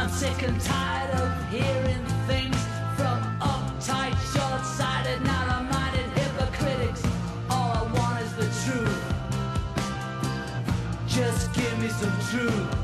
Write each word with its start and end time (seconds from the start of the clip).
I'm 0.00 0.08
sick 0.08 0.42
and 0.48 0.58
tired 0.62 1.10
of 1.16 1.50
hearing 1.50 2.02
things 2.26 2.56
from 2.96 3.20
uptight, 3.38 4.16
short-sighted, 4.32 5.22
narrow-minded 5.22 6.06
hypocritics. 6.18 7.04
All 7.50 7.70
I 7.70 7.82
want 7.92 8.22
is 8.22 8.32
the 8.32 8.48
truth. 8.64 8.98
Just 11.06 11.52
give 11.52 11.78
me 11.82 11.88
some 11.88 12.18
truth. 12.30 12.74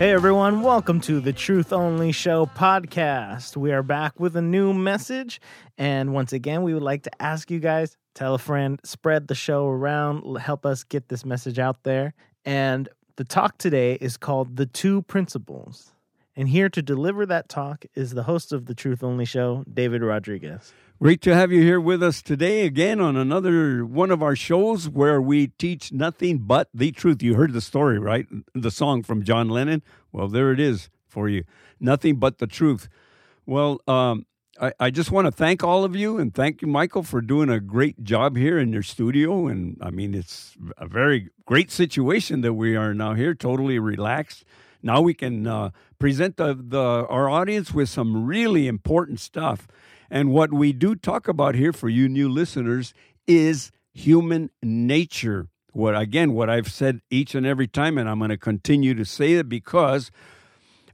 Hey 0.00 0.10
everyone, 0.10 0.62
welcome 0.62 1.00
to 1.02 1.20
the 1.20 1.32
Truth 1.32 1.72
Only 1.72 2.10
Show 2.10 2.46
podcast. 2.46 3.56
We 3.56 3.70
are 3.70 3.84
back 3.84 4.18
with 4.18 4.34
a 4.34 4.42
new 4.42 4.74
message, 4.74 5.40
and 5.78 6.12
once 6.12 6.32
again, 6.32 6.64
we 6.64 6.74
would 6.74 6.82
like 6.82 7.04
to 7.04 7.22
ask 7.22 7.52
you 7.52 7.60
guys 7.60 7.96
tell 8.16 8.34
a 8.34 8.38
friend, 8.38 8.80
spread 8.82 9.28
the 9.28 9.36
show 9.36 9.68
around, 9.68 10.38
help 10.38 10.66
us 10.66 10.82
get 10.82 11.08
this 11.08 11.24
message 11.24 11.60
out 11.60 11.84
there. 11.84 12.14
And 12.44 12.88
the 13.18 13.24
talk 13.24 13.58
today 13.58 13.94
is 13.94 14.16
called 14.16 14.54
The 14.54 14.64
Two 14.64 15.02
Principles. 15.02 15.92
And 16.36 16.48
here 16.48 16.68
to 16.68 16.80
deliver 16.80 17.26
that 17.26 17.48
talk 17.48 17.84
is 17.96 18.12
the 18.12 18.22
host 18.22 18.52
of 18.52 18.66
the 18.66 18.76
Truth 18.76 19.02
Only 19.02 19.24
Show, 19.24 19.64
David 19.74 20.02
Rodriguez. 20.02 20.72
Great 21.02 21.20
to 21.22 21.34
have 21.34 21.50
you 21.50 21.60
here 21.60 21.80
with 21.80 22.00
us 22.00 22.22
today 22.22 22.64
again 22.64 23.00
on 23.00 23.16
another 23.16 23.84
one 23.84 24.12
of 24.12 24.22
our 24.22 24.36
shows 24.36 24.88
where 24.88 25.20
we 25.20 25.48
teach 25.48 25.90
nothing 25.90 26.38
but 26.38 26.68
the 26.72 26.92
truth. 26.92 27.20
You 27.20 27.34
heard 27.34 27.54
the 27.54 27.60
story, 27.60 27.98
right? 27.98 28.24
The 28.54 28.70
song 28.70 29.02
from 29.02 29.24
John 29.24 29.48
Lennon. 29.48 29.82
Well, 30.12 30.28
there 30.28 30.52
it 30.52 30.60
is 30.60 30.88
for 31.08 31.28
you. 31.28 31.42
Nothing 31.80 32.20
but 32.20 32.38
the 32.38 32.46
truth. 32.46 32.88
Well, 33.46 33.80
um, 33.88 34.26
I, 34.60 34.72
I 34.80 34.90
just 34.90 35.10
want 35.10 35.26
to 35.26 35.32
thank 35.32 35.62
all 35.62 35.84
of 35.84 35.94
you 35.94 36.18
and 36.18 36.34
thank 36.34 36.62
you, 36.62 36.68
Michael, 36.68 37.02
for 37.02 37.20
doing 37.20 37.48
a 37.48 37.60
great 37.60 38.02
job 38.02 38.36
here 38.36 38.58
in 38.58 38.72
your 38.72 38.82
studio. 38.82 39.46
And 39.46 39.76
I 39.80 39.90
mean, 39.90 40.14
it's 40.14 40.56
a 40.76 40.86
very 40.86 41.28
great 41.46 41.70
situation 41.70 42.40
that 42.42 42.54
we 42.54 42.76
are 42.76 42.94
now 42.94 43.14
here, 43.14 43.34
totally 43.34 43.78
relaxed. 43.78 44.44
Now 44.82 45.00
we 45.00 45.14
can 45.14 45.46
uh, 45.46 45.70
present 45.98 46.36
the, 46.36 46.54
the 46.54 46.78
our 46.78 47.28
audience 47.28 47.72
with 47.72 47.88
some 47.88 48.26
really 48.26 48.66
important 48.68 49.20
stuff. 49.20 49.66
And 50.10 50.30
what 50.30 50.52
we 50.52 50.72
do 50.72 50.94
talk 50.94 51.28
about 51.28 51.54
here 51.54 51.72
for 51.72 51.88
you 51.88 52.08
new 52.08 52.28
listeners 52.28 52.94
is 53.26 53.70
human 53.92 54.50
nature. 54.62 55.48
What 55.72 55.96
again, 55.96 56.32
what 56.32 56.48
I've 56.48 56.70
said 56.70 57.00
each 57.10 57.34
and 57.34 57.46
every 57.46 57.68
time, 57.68 57.98
and 57.98 58.08
I'm 58.08 58.18
going 58.18 58.30
to 58.30 58.38
continue 58.38 58.94
to 58.94 59.04
say 59.04 59.34
it 59.34 59.48
because 59.48 60.10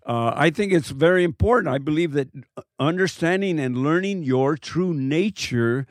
uh, 0.07 0.33
I 0.37 0.51
think 0.51 0.73
it's 0.73 0.91
very 0.91 1.25
important. 1.25 1.75
I 1.75 1.79
believe 1.79 2.13
that 2.13 2.29
understanding 2.79 3.59
and 3.59 3.79
learning 3.79 4.23
your 4.23 4.57
true 4.57 4.93
nature 4.93 5.87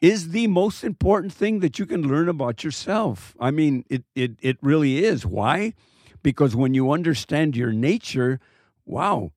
is 0.00 0.30
the 0.30 0.46
most 0.48 0.84
important 0.84 1.32
thing 1.32 1.60
that 1.60 1.78
you 1.78 1.86
can 1.86 2.06
learn 2.08 2.28
about 2.28 2.64
yourself. 2.64 3.34
I 3.40 3.50
mean, 3.50 3.84
it 3.88 4.04
it 4.14 4.32
it 4.40 4.58
really 4.62 5.04
is. 5.04 5.26
Why? 5.26 5.74
Because 6.22 6.56
when 6.56 6.74
you 6.74 6.92
understand 6.92 7.56
your 7.56 7.72
nature, 7.72 8.40
wow, 8.86 9.32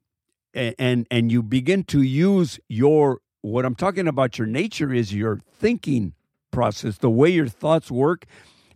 a- 0.55 0.75
and 0.79 1.07
and 1.11 1.31
you 1.31 1.43
begin 1.43 1.83
to 1.85 2.01
use 2.01 2.59
your 2.69 3.21
what 3.41 3.65
I'm 3.65 3.75
talking 3.75 4.07
about 4.07 4.37
your 4.37 4.47
nature 4.47 4.93
is 4.93 5.13
your 5.13 5.39
thinking 5.59 6.13
process, 6.51 6.97
the 6.97 7.09
way 7.09 7.29
your 7.29 7.47
thoughts 7.47 7.91
work 7.91 8.25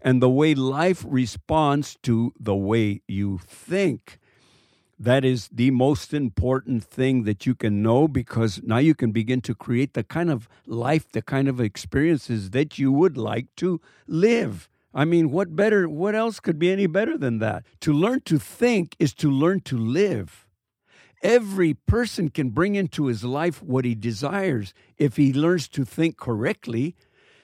and 0.02 0.22
the 0.22 0.30
way 0.30 0.56
life 0.56 1.06
responds 1.08 1.98
to 2.04 2.34
the 2.40 2.56
way 2.56 3.02
you 3.08 3.40
think. 3.46 4.20
That 5.02 5.26
is 5.26 5.50
the 5.52 5.72
most 5.72 6.14
important 6.14 6.84
thing 6.84 7.24
that 7.24 7.48
you 7.48 7.56
can 7.56 7.82
know 7.82 8.08
because 8.08 8.62
now 8.62 8.78
you 8.78 8.94
can 8.94 9.12
begin 9.12 9.42
to 9.42 9.56
create 9.56 9.96
the 9.96 10.04
kind 10.04 10.30
of 10.30 10.48
life, 10.68 11.12
the 11.12 11.24
kind 11.24 11.48
of 11.48 11.60
experiences 11.60 12.52
that 12.52 12.78
you 12.78 12.92
would 12.92 13.18
like 13.18 13.48
to 13.56 13.82
live. 14.06 14.70
I 14.94 15.06
mean, 15.06 15.32
what 15.32 15.56
better, 15.56 15.90
what 15.90 16.14
else 16.14 16.40
could 16.40 16.60
be 16.60 16.72
any 16.72 16.86
better 16.86 17.18
than 17.18 17.40
that? 17.40 17.64
To 17.80 17.92
learn 17.92 18.22
to 18.26 18.38
think 18.38 18.96
is 19.00 19.16
to 19.16 19.32
learn 19.32 19.62
to 19.62 19.76
live. 19.76 20.46
Every 21.24 21.74
person 21.74 22.30
can 22.30 22.52
bring 22.52 22.76
into 22.76 23.08
his 23.08 23.24
life 23.24 23.64
what 23.64 23.86
he 23.86 23.96
desires 23.96 24.72
if 25.00 25.18
he 25.18 25.34
learns 25.34 25.68
to 25.70 25.84
think 25.84 26.16
correctly 26.16 26.96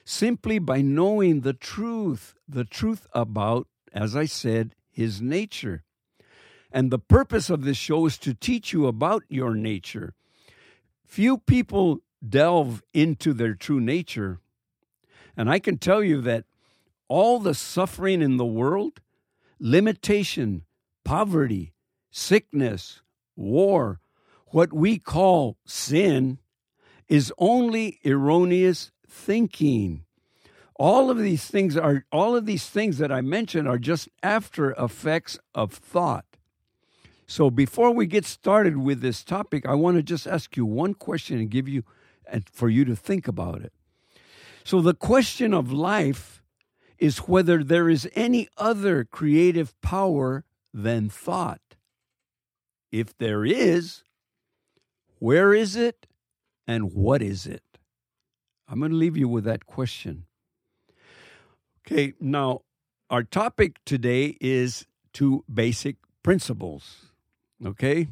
simply 0.04 0.60
by 0.60 0.80
knowing 0.80 1.40
the 1.40 1.54
truth, 1.54 2.36
the 2.46 2.64
truth 2.64 3.08
about, 3.12 3.66
as 3.92 4.14
I 4.14 4.26
said, 4.26 4.76
his 4.92 5.20
nature. 5.20 5.82
And 6.70 6.90
the 6.90 6.98
purpose 6.98 7.50
of 7.50 7.64
this 7.64 7.76
show 7.76 8.06
is 8.06 8.18
to 8.18 8.34
teach 8.34 8.72
you 8.72 8.86
about 8.86 9.24
your 9.28 9.54
nature. 9.54 10.14
Few 11.04 11.38
people 11.38 12.00
delve 12.26 12.82
into 12.92 13.32
their 13.32 13.54
true 13.54 13.80
nature. 13.80 14.40
And 15.36 15.48
I 15.48 15.58
can 15.58 15.78
tell 15.78 16.02
you 16.02 16.20
that 16.22 16.44
all 17.08 17.38
the 17.38 17.54
suffering 17.54 18.20
in 18.20 18.36
the 18.36 18.44
world, 18.44 19.00
limitation, 19.58 20.64
poverty, 21.04 21.72
sickness, 22.10 23.00
war, 23.34 24.00
what 24.48 24.72
we 24.72 24.98
call 24.98 25.56
sin, 25.64 26.38
is 27.08 27.32
only 27.38 27.98
erroneous 28.04 28.90
thinking. 29.08 30.04
All 30.76 31.10
of 31.10 31.18
these 31.18 31.46
things 31.46 31.76
are 31.76 32.04
all 32.12 32.36
of 32.36 32.46
these 32.46 32.68
things 32.68 32.98
that 32.98 33.10
I 33.10 33.20
mentioned 33.20 33.66
are 33.66 33.78
just 33.78 34.08
after 34.22 34.72
effects 34.72 35.38
of 35.54 35.72
thought. 35.72 36.27
So 37.30 37.50
before 37.50 37.90
we 37.90 38.06
get 38.06 38.24
started 38.24 38.78
with 38.78 39.02
this 39.02 39.22
topic, 39.22 39.66
I 39.66 39.74
want 39.74 39.98
to 39.98 40.02
just 40.02 40.26
ask 40.26 40.56
you 40.56 40.64
one 40.64 40.94
question 40.94 41.38
and 41.38 41.50
give 41.50 41.68
you 41.68 41.84
and 42.26 42.48
for 42.50 42.70
you 42.70 42.86
to 42.86 42.96
think 42.96 43.28
about 43.28 43.60
it. 43.60 43.72
So 44.64 44.80
the 44.80 44.94
question 44.94 45.52
of 45.52 45.70
life 45.70 46.42
is 46.98 47.18
whether 47.18 47.62
there 47.62 47.90
is 47.90 48.08
any 48.14 48.48
other 48.56 49.04
creative 49.04 49.78
power 49.82 50.46
than 50.72 51.10
thought. 51.10 51.60
If 52.90 53.16
there 53.18 53.44
is, 53.44 54.02
where 55.18 55.52
is 55.52 55.76
it 55.76 56.06
and 56.66 56.94
what 56.94 57.20
is 57.20 57.46
it? 57.46 57.62
I'm 58.66 58.78
going 58.78 58.90
to 58.90 58.96
leave 58.96 59.18
you 59.18 59.28
with 59.28 59.44
that 59.44 59.66
question. 59.66 60.24
Okay, 61.86 62.14
now 62.20 62.62
our 63.10 63.22
topic 63.22 63.78
today 63.84 64.38
is 64.40 64.86
two 65.12 65.44
basic 65.52 65.96
principles. 66.22 67.07
Okay? 67.64 68.08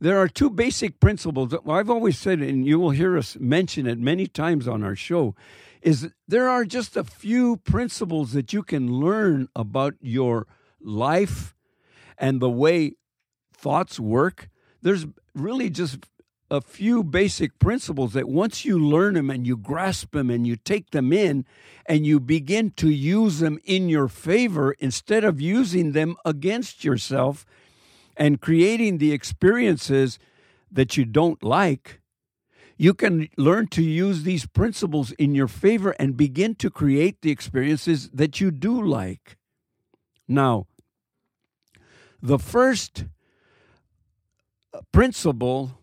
There 0.00 0.18
are 0.18 0.28
two 0.28 0.50
basic 0.50 0.98
principles. 0.98 1.50
that 1.50 1.60
I've 1.68 1.90
always 1.90 2.18
said, 2.18 2.40
and 2.40 2.66
you 2.66 2.78
will 2.78 2.90
hear 2.90 3.18
us 3.18 3.36
mention 3.38 3.86
it 3.86 3.98
many 3.98 4.26
times 4.26 4.66
on 4.66 4.82
our 4.82 4.96
show, 4.96 5.34
is 5.82 6.10
there 6.26 6.48
are 6.48 6.64
just 6.64 6.96
a 6.96 7.04
few 7.04 7.58
principles 7.58 8.32
that 8.32 8.52
you 8.52 8.62
can 8.62 8.92
learn 8.92 9.48
about 9.54 9.94
your 10.00 10.46
life 10.80 11.54
and 12.18 12.40
the 12.40 12.50
way 12.50 12.92
thoughts 13.52 14.00
work. 14.00 14.48
There's 14.82 15.06
really 15.34 15.68
just 15.68 16.06
a 16.50 16.60
few 16.60 17.04
basic 17.04 17.58
principles 17.58 18.12
that 18.14 18.28
once 18.28 18.64
you 18.64 18.78
learn 18.78 19.14
them 19.14 19.30
and 19.30 19.46
you 19.46 19.56
grasp 19.56 20.12
them 20.12 20.30
and 20.30 20.46
you 20.46 20.56
take 20.56 20.90
them 20.90 21.12
in 21.12 21.44
and 21.86 22.04
you 22.04 22.18
begin 22.18 22.70
to 22.72 22.90
use 22.90 23.38
them 23.38 23.58
in 23.64 23.88
your 23.88 24.08
favor 24.08 24.72
instead 24.80 25.22
of 25.22 25.40
using 25.40 25.92
them 25.92 26.16
against 26.24 26.84
yourself 26.84 27.46
and 28.20 28.40
creating 28.40 28.98
the 28.98 29.12
experiences 29.12 30.18
that 30.70 30.96
you 30.96 31.06
don't 31.06 31.42
like, 31.42 32.00
you 32.76 32.94
can 32.94 33.28
learn 33.36 33.66
to 33.68 33.82
use 33.82 34.22
these 34.22 34.46
principles 34.46 35.12
in 35.12 35.34
your 35.34 35.48
favor 35.48 35.90
and 35.98 36.16
begin 36.16 36.54
to 36.56 36.70
create 36.70 37.22
the 37.22 37.30
experiences 37.30 38.10
that 38.10 38.40
you 38.40 38.50
do 38.50 38.80
like. 38.80 39.36
Now, 40.28 40.66
the 42.22 42.38
first 42.38 43.06
uh, 44.72 44.80
principle 44.92 45.80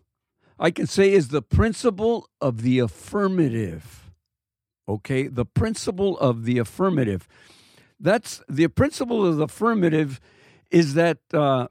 I 0.60 0.70
can 0.70 0.86
say 0.86 1.12
is 1.12 1.28
the 1.28 1.42
principle 1.42 2.28
of 2.40 2.62
the 2.62 2.78
affirmative. 2.80 4.10
Okay, 4.88 5.28
the 5.28 5.44
principle 5.44 6.18
of 6.18 6.44
the 6.44 6.58
affirmative. 6.58 7.28
That's 8.00 8.42
the 8.48 8.68
principle 8.68 9.26
of 9.26 9.36
the 9.36 9.44
affirmative 9.44 10.20
is 10.70 10.94
that 10.94 11.18
uh, 11.32 11.68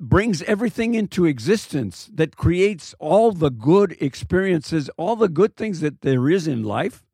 brings 0.00 0.42
everything 0.42 0.94
into 0.94 1.24
existence, 1.24 2.10
that 2.14 2.36
creates 2.36 2.94
all 2.98 3.32
the 3.32 3.50
good 3.50 3.96
experiences, 4.00 4.90
all 4.96 5.16
the 5.16 5.28
good 5.28 5.56
things 5.56 5.80
that 5.80 6.02
there 6.02 6.28
is 6.28 6.46
in 6.46 6.62
life. 6.62 7.04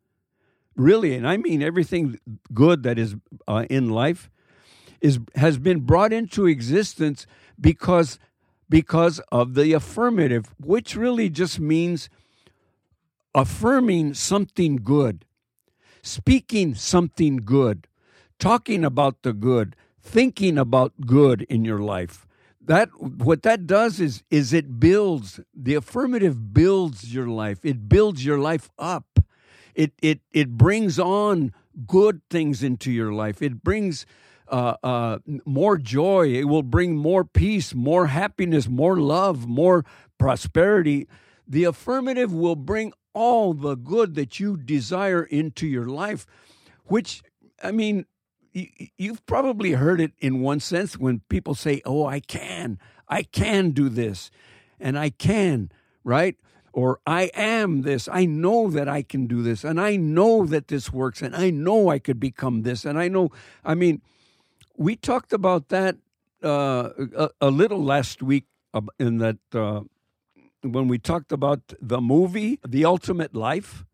Really, 0.76 1.14
and 1.14 1.28
I 1.28 1.36
mean 1.36 1.62
everything 1.62 2.18
good 2.54 2.82
that 2.84 2.98
is 2.98 3.16
uh, 3.46 3.66
in 3.68 3.90
life 3.90 4.30
is 5.00 5.18
has 5.34 5.58
been 5.58 5.80
brought 5.80 6.12
into 6.12 6.46
existence 6.46 7.26
because 7.60 8.18
because 8.68 9.18
of 9.32 9.54
the 9.54 9.72
affirmative, 9.72 10.54
which 10.58 10.94
really 10.94 11.28
just 11.28 11.58
means 11.58 12.08
affirming 13.34 14.14
something 14.14 14.76
good, 14.76 15.24
speaking 16.02 16.74
something 16.74 17.38
good, 17.38 17.88
talking 18.38 18.84
about 18.84 19.22
the 19.22 19.32
good, 19.32 19.74
thinking 20.00 20.56
about 20.56 20.92
good 21.06 21.42
in 21.42 21.64
your 21.64 21.80
life. 21.80 22.26
That 22.60 22.90
what 23.00 23.42
that 23.42 23.66
does 23.66 24.00
is 24.00 24.22
is 24.30 24.52
it 24.52 24.78
builds 24.78 25.40
the 25.54 25.74
affirmative 25.74 26.52
builds 26.52 27.12
your 27.14 27.26
life. 27.26 27.64
It 27.64 27.88
builds 27.88 28.24
your 28.24 28.38
life 28.38 28.70
up. 28.78 29.18
It 29.74 29.92
it 30.02 30.20
it 30.32 30.56
brings 30.58 30.98
on 30.98 31.52
good 31.86 32.20
things 32.28 32.62
into 32.62 32.92
your 32.92 33.12
life. 33.12 33.40
It 33.40 33.62
brings 33.62 34.04
uh, 34.48 34.74
uh, 34.82 35.18
more 35.46 35.78
joy. 35.78 36.28
It 36.34 36.44
will 36.44 36.62
bring 36.62 36.96
more 36.96 37.24
peace, 37.24 37.74
more 37.74 38.08
happiness, 38.08 38.68
more 38.68 38.96
love, 38.98 39.46
more 39.46 39.84
prosperity. 40.18 41.06
The 41.46 41.64
affirmative 41.64 42.32
will 42.32 42.56
bring 42.56 42.92
all 43.12 43.54
the 43.54 43.76
good 43.76 44.14
that 44.16 44.38
you 44.38 44.56
desire 44.56 45.22
into 45.22 45.66
your 45.66 45.86
life, 45.86 46.26
which, 46.84 47.22
I 47.62 47.70
mean, 47.70 48.06
you've 48.52 49.24
probably 49.26 49.72
heard 49.72 50.00
it 50.00 50.12
in 50.18 50.40
one 50.40 50.60
sense 50.60 50.98
when 50.98 51.20
people 51.28 51.54
say, 51.54 51.80
Oh, 51.84 52.06
I 52.06 52.20
can, 52.20 52.78
I 53.08 53.22
can 53.22 53.70
do 53.70 53.88
this, 53.88 54.30
and 54.78 54.98
I 54.98 55.10
can, 55.10 55.70
right? 56.04 56.36
Or 56.72 57.00
I 57.06 57.30
am 57.34 57.82
this. 57.82 58.08
I 58.10 58.26
know 58.26 58.70
that 58.70 58.88
I 58.88 59.02
can 59.02 59.26
do 59.26 59.42
this, 59.42 59.64
and 59.64 59.80
I 59.80 59.96
know 59.96 60.46
that 60.46 60.68
this 60.68 60.92
works, 60.92 61.20
and 61.20 61.34
I 61.34 61.50
know 61.50 61.88
I 61.88 61.98
could 61.98 62.20
become 62.20 62.62
this, 62.62 62.84
and 62.84 62.98
I 62.98 63.08
know, 63.08 63.30
I 63.64 63.74
mean, 63.74 64.02
we 64.76 64.96
talked 64.96 65.32
about 65.32 65.68
that 65.68 65.96
uh, 66.42 66.90
a, 67.16 67.30
a, 67.40 67.50
little 67.50 67.82
last 67.82 68.22
week 68.22 68.46
in 68.98 69.18
that 69.18 69.38
uh, 69.52 69.82
when 70.62 70.88
we 70.88 70.98
talked 70.98 71.32
about 71.32 71.60
the 71.80 72.00
movie, 72.00 72.58
The 72.66 72.84
Ultimate 72.84 73.34
Life. 73.34 73.84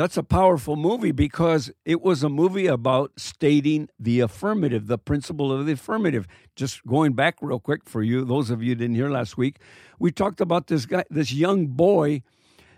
That's 0.00 0.16
a 0.16 0.22
powerful 0.22 0.76
movie 0.76 1.12
because 1.12 1.70
it 1.84 2.00
was 2.00 2.22
a 2.22 2.30
movie 2.30 2.66
about 2.66 3.12
stating 3.18 3.90
the 3.98 4.20
affirmative, 4.20 4.86
the 4.86 4.96
principle 4.96 5.52
of 5.52 5.66
the 5.66 5.72
affirmative. 5.72 6.26
Just 6.56 6.86
going 6.86 7.12
back 7.12 7.36
real 7.42 7.60
quick 7.60 7.82
for 7.84 8.02
you, 8.02 8.24
those 8.24 8.48
of 8.48 8.62
you 8.62 8.74
didn't 8.74 8.96
hear 8.96 9.10
last 9.10 9.36
week, 9.36 9.58
we 9.98 10.10
talked 10.10 10.40
about 10.40 10.68
this 10.68 10.86
guy, 10.86 11.04
this 11.10 11.34
young 11.34 11.66
boy 11.66 12.22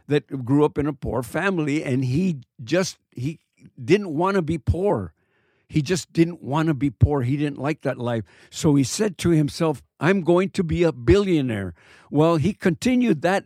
that 0.09 0.45
grew 0.45 0.65
up 0.65 0.77
in 0.79 0.89
a 0.89 0.93
poor 0.93 1.23
family, 1.23 1.85
and 1.85 2.05
he 2.05 2.41
just 2.65 2.99
he 3.13 3.39
didn't 3.81 4.13
want 4.13 4.35
to 4.35 4.43
be 4.43 4.59
poor. 4.59 5.13
He 5.69 5.81
just 5.81 6.13
didn't 6.13 6.43
want 6.43 6.67
to 6.67 6.75
be 6.75 6.91
poor. 6.91 7.23
He 7.23 7.37
didn't 7.37 7.59
like 7.59 7.83
that 7.83 7.99
life. 7.99 8.25
So 8.51 8.75
he 8.75 8.83
said 8.83 9.17
to 9.19 9.31
himself, 9.31 9.81
I'm 10.01 10.23
going 10.23 10.51
to 10.51 10.65
be 10.65 10.83
a 10.83 10.91
billionaire. 10.91 11.73
Well, 12.11 12.35
he 12.35 12.53
continued 12.53 13.23
that, 13.23 13.45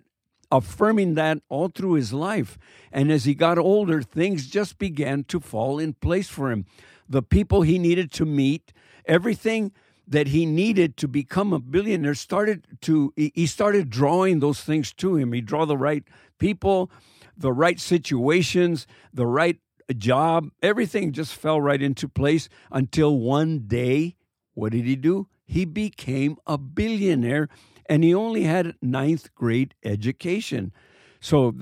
affirming 0.51 1.15
that 1.15 1.39
all 1.49 1.69
through 1.69 1.95
his 1.95 2.13
life. 2.13 2.59
And 2.93 3.11
as 3.11 3.25
he 3.25 3.35
got 3.35 3.59
older, 3.59 4.03
things 4.03 4.47
just 4.47 4.79
began 4.79 5.25
to 5.25 5.41
fall 5.41 5.79
in 5.79 5.95
place 5.95 6.29
for 6.29 6.51
him. 6.51 6.67
The 7.09 7.23
people 7.23 7.63
he 7.63 7.79
needed 7.79 8.13
to 8.13 8.25
meet, 8.25 8.73
everything 9.05 9.73
that 10.09 10.29
he 10.29 10.47
needed 10.47 10.97
to 10.99 11.09
become 11.09 11.53
a 11.53 11.59
billionaire 11.59 12.15
started 12.15 12.67
to 12.81 13.13
he 13.17 13.45
started 13.47 13.91
drawing 13.91 14.39
those 14.39 14.61
things 14.61 14.93
to 14.93 15.17
him 15.17 15.33
he 15.33 15.41
draw 15.41 15.65
the 15.65 15.77
right 15.77 16.05
people 16.39 16.89
the 17.37 17.53
right 17.53 17.81
situations 17.81 18.87
the 19.13 19.27
right 19.27 19.59
job, 19.95 20.51
everything 20.63 21.13
just 21.13 21.35
fell 21.35 21.61
right 21.61 21.81
into 21.81 22.09
place 22.09 22.49
until 22.71 23.19
one 23.19 23.61
day, 23.67 24.17
what 24.55 24.73
did 24.73 24.85
he 24.85 24.97
do? 24.97 25.29
He 25.45 25.65
became 25.65 26.37
a 26.47 26.59
billionaire 26.59 27.49
and 27.89 28.05
he 28.05 28.15
only 28.15 28.45
had 28.45 28.75
ninth 28.83 29.35
grade 29.35 29.75
education. 29.83 30.73
So 31.21 31.55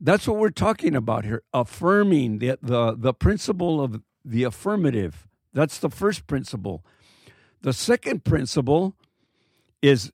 that's 0.00 0.26
what 0.28 0.38
we're 0.38 0.50
talking 0.50 0.94
about 0.94 1.24
here 1.24 1.42
affirming 1.52 2.38
the, 2.38 2.58
the, 2.62 2.94
the 2.96 3.14
principle 3.14 3.80
of 3.80 4.02
the 4.24 4.44
affirmative. 4.44 5.26
That's 5.52 5.78
the 5.78 5.90
first 5.90 6.26
principle. 6.26 6.84
The 7.62 7.72
second 7.72 8.24
principle 8.24 8.94
is 9.82 10.12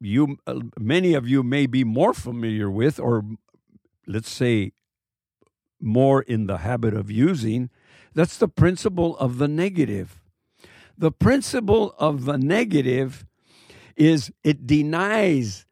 you 0.00 0.38
uh, 0.46 0.60
many 0.78 1.14
of 1.14 1.28
you 1.28 1.42
may 1.42 1.66
be 1.66 1.82
more 1.84 2.12
familiar 2.12 2.70
with 2.70 3.00
or 3.00 3.24
let's 4.06 4.30
say 4.30 4.72
more 5.80 6.22
in 6.22 6.46
the 6.46 6.58
habit 6.58 6.94
of 6.94 7.10
using, 7.10 7.70
that's 8.14 8.38
the 8.38 8.48
principle 8.48 9.16
of 9.18 9.38
the 9.38 9.48
negative. 9.48 10.20
The 10.96 11.10
principle 11.10 11.94
of 11.98 12.24
the 12.24 12.38
negative 12.38 13.26
is 13.96 14.32
it 14.42 14.66
denies 14.66 15.66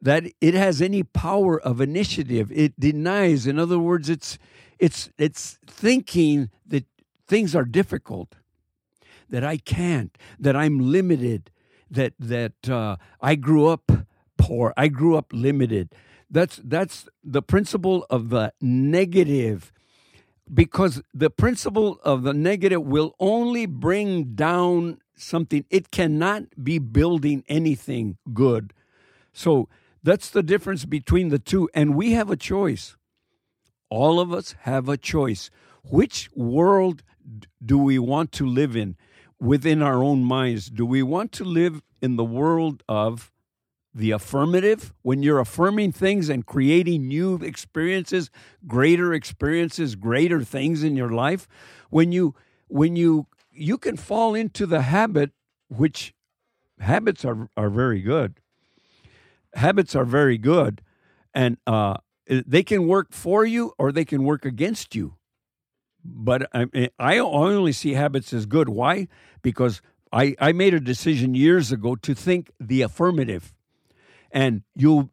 that 0.00 0.24
it 0.40 0.54
has 0.54 0.82
any 0.82 1.02
power 1.02 1.60
of 1.60 1.80
initiative. 1.80 2.52
It 2.52 2.78
denies, 2.78 3.46
in 3.46 3.58
other 3.58 3.78
words, 3.78 4.08
it's 4.08 4.38
it's 4.78 5.10
it's 5.18 5.58
thinking 5.66 6.50
that 6.66 6.84
things 7.26 7.54
are 7.56 7.64
difficult, 7.64 8.36
that 9.30 9.42
I 9.42 9.56
can't, 9.56 10.16
that 10.38 10.54
I'm 10.54 10.78
limited, 10.78 11.50
that 11.90 12.12
that 12.18 12.68
uh, 12.68 12.96
I 13.20 13.34
grew 13.36 13.66
up 13.66 13.90
poor, 14.36 14.74
I 14.76 14.88
grew 14.88 15.16
up 15.16 15.32
limited, 15.32 15.94
that's 16.30 16.60
that's 16.62 17.08
the 17.24 17.42
principle 17.42 18.06
of 18.10 18.28
the 18.30 18.52
negative 18.60 19.72
because 20.52 21.02
the 21.12 21.30
principle 21.30 21.98
of 22.04 22.22
the 22.22 22.32
negative 22.32 22.82
will 22.82 23.14
only 23.18 23.66
bring 23.66 24.34
down 24.34 24.98
something. 25.16 25.64
It 25.70 25.90
cannot 25.90 26.44
be 26.62 26.78
building 26.78 27.44
anything 27.48 28.18
good. 28.32 28.72
So 29.32 29.68
that's 30.02 30.30
the 30.30 30.42
difference 30.42 30.84
between 30.84 31.28
the 31.28 31.38
two. 31.38 31.68
And 31.74 31.94
we 31.94 32.12
have 32.12 32.30
a 32.30 32.36
choice. 32.36 32.96
All 33.88 34.20
of 34.20 34.32
us 34.32 34.54
have 34.60 34.88
a 34.88 34.96
choice. 34.96 35.50
Which 35.84 36.28
world 36.34 37.02
do 37.64 37.78
we 37.78 37.98
want 37.98 38.32
to 38.32 38.46
live 38.46 38.76
in 38.76 38.96
within 39.40 39.82
our 39.82 40.02
own 40.02 40.24
minds? 40.24 40.68
Do 40.68 40.86
we 40.86 41.02
want 41.02 41.32
to 41.32 41.44
live 41.44 41.82
in 42.00 42.16
the 42.16 42.24
world 42.24 42.82
of 42.88 43.32
the 43.96 44.10
affirmative, 44.10 44.92
when 45.00 45.22
you're 45.22 45.40
affirming 45.40 45.90
things 45.90 46.28
and 46.28 46.44
creating 46.44 47.08
new 47.08 47.36
experiences, 47.36 48.30
greater 48.66 49.14
experiences, 49.14 49.94
greater 49.94 50.44
things 50.44 50.82
in 50.82 50.96
your 50.96 51.10
life, 51.10 51.48
when 51.88 52.12
you 52.12 52.34
when 52.68 52.94
you 52.94 53.26
you 53.56 53.78
can 53.78 53.96
fall 53.96 54.34
into 54.34 54.66
the 54.66 54.82
habit 54.82 55.32
which 55.68 56.14
habits 56.78 57.24
are 57.24 57.48
are 57.56 57.70
very 57.70 58.00
good. 58.00 58.40
Habits 59.54 59.94
are 59.94 60.04
very 60.04 60.38
good 60.38 60.82
and 61.32 61.56
uh, 61.66 61.96
they 62.26 62.62
can 62.62 62.86
work 62.86 63.12
for 63.12 63.44
you 63.44 63.72
or 63.78 63.92
they 63.92 64.04
can 64.04 64.24
work 64.24 64.44
against 64.44 64.94
you. 64.94 65.16
But 66.04 66.48
I, 66.54 66.90
I 66.98 67.18
only 67.18 67.72
see 67.72 67.94
habits 67.94 68.32
as 68.32 68.46
good. 68.46 68.68
Why? 68.68 69.08
Because 69.42 69.80
I, 70.12 70.36
I 70.38 70.52
made 70.52 70.74
a 70.74 70.80
decision 70.80 71.34
years 71.34 71.72
ago 71.72 71.96
to 71.96 72.14
think 72.14 72.50
the 72.60 72.82
affirmative 72.82 73.54
and 74.30 74.62
you 74.74 75.10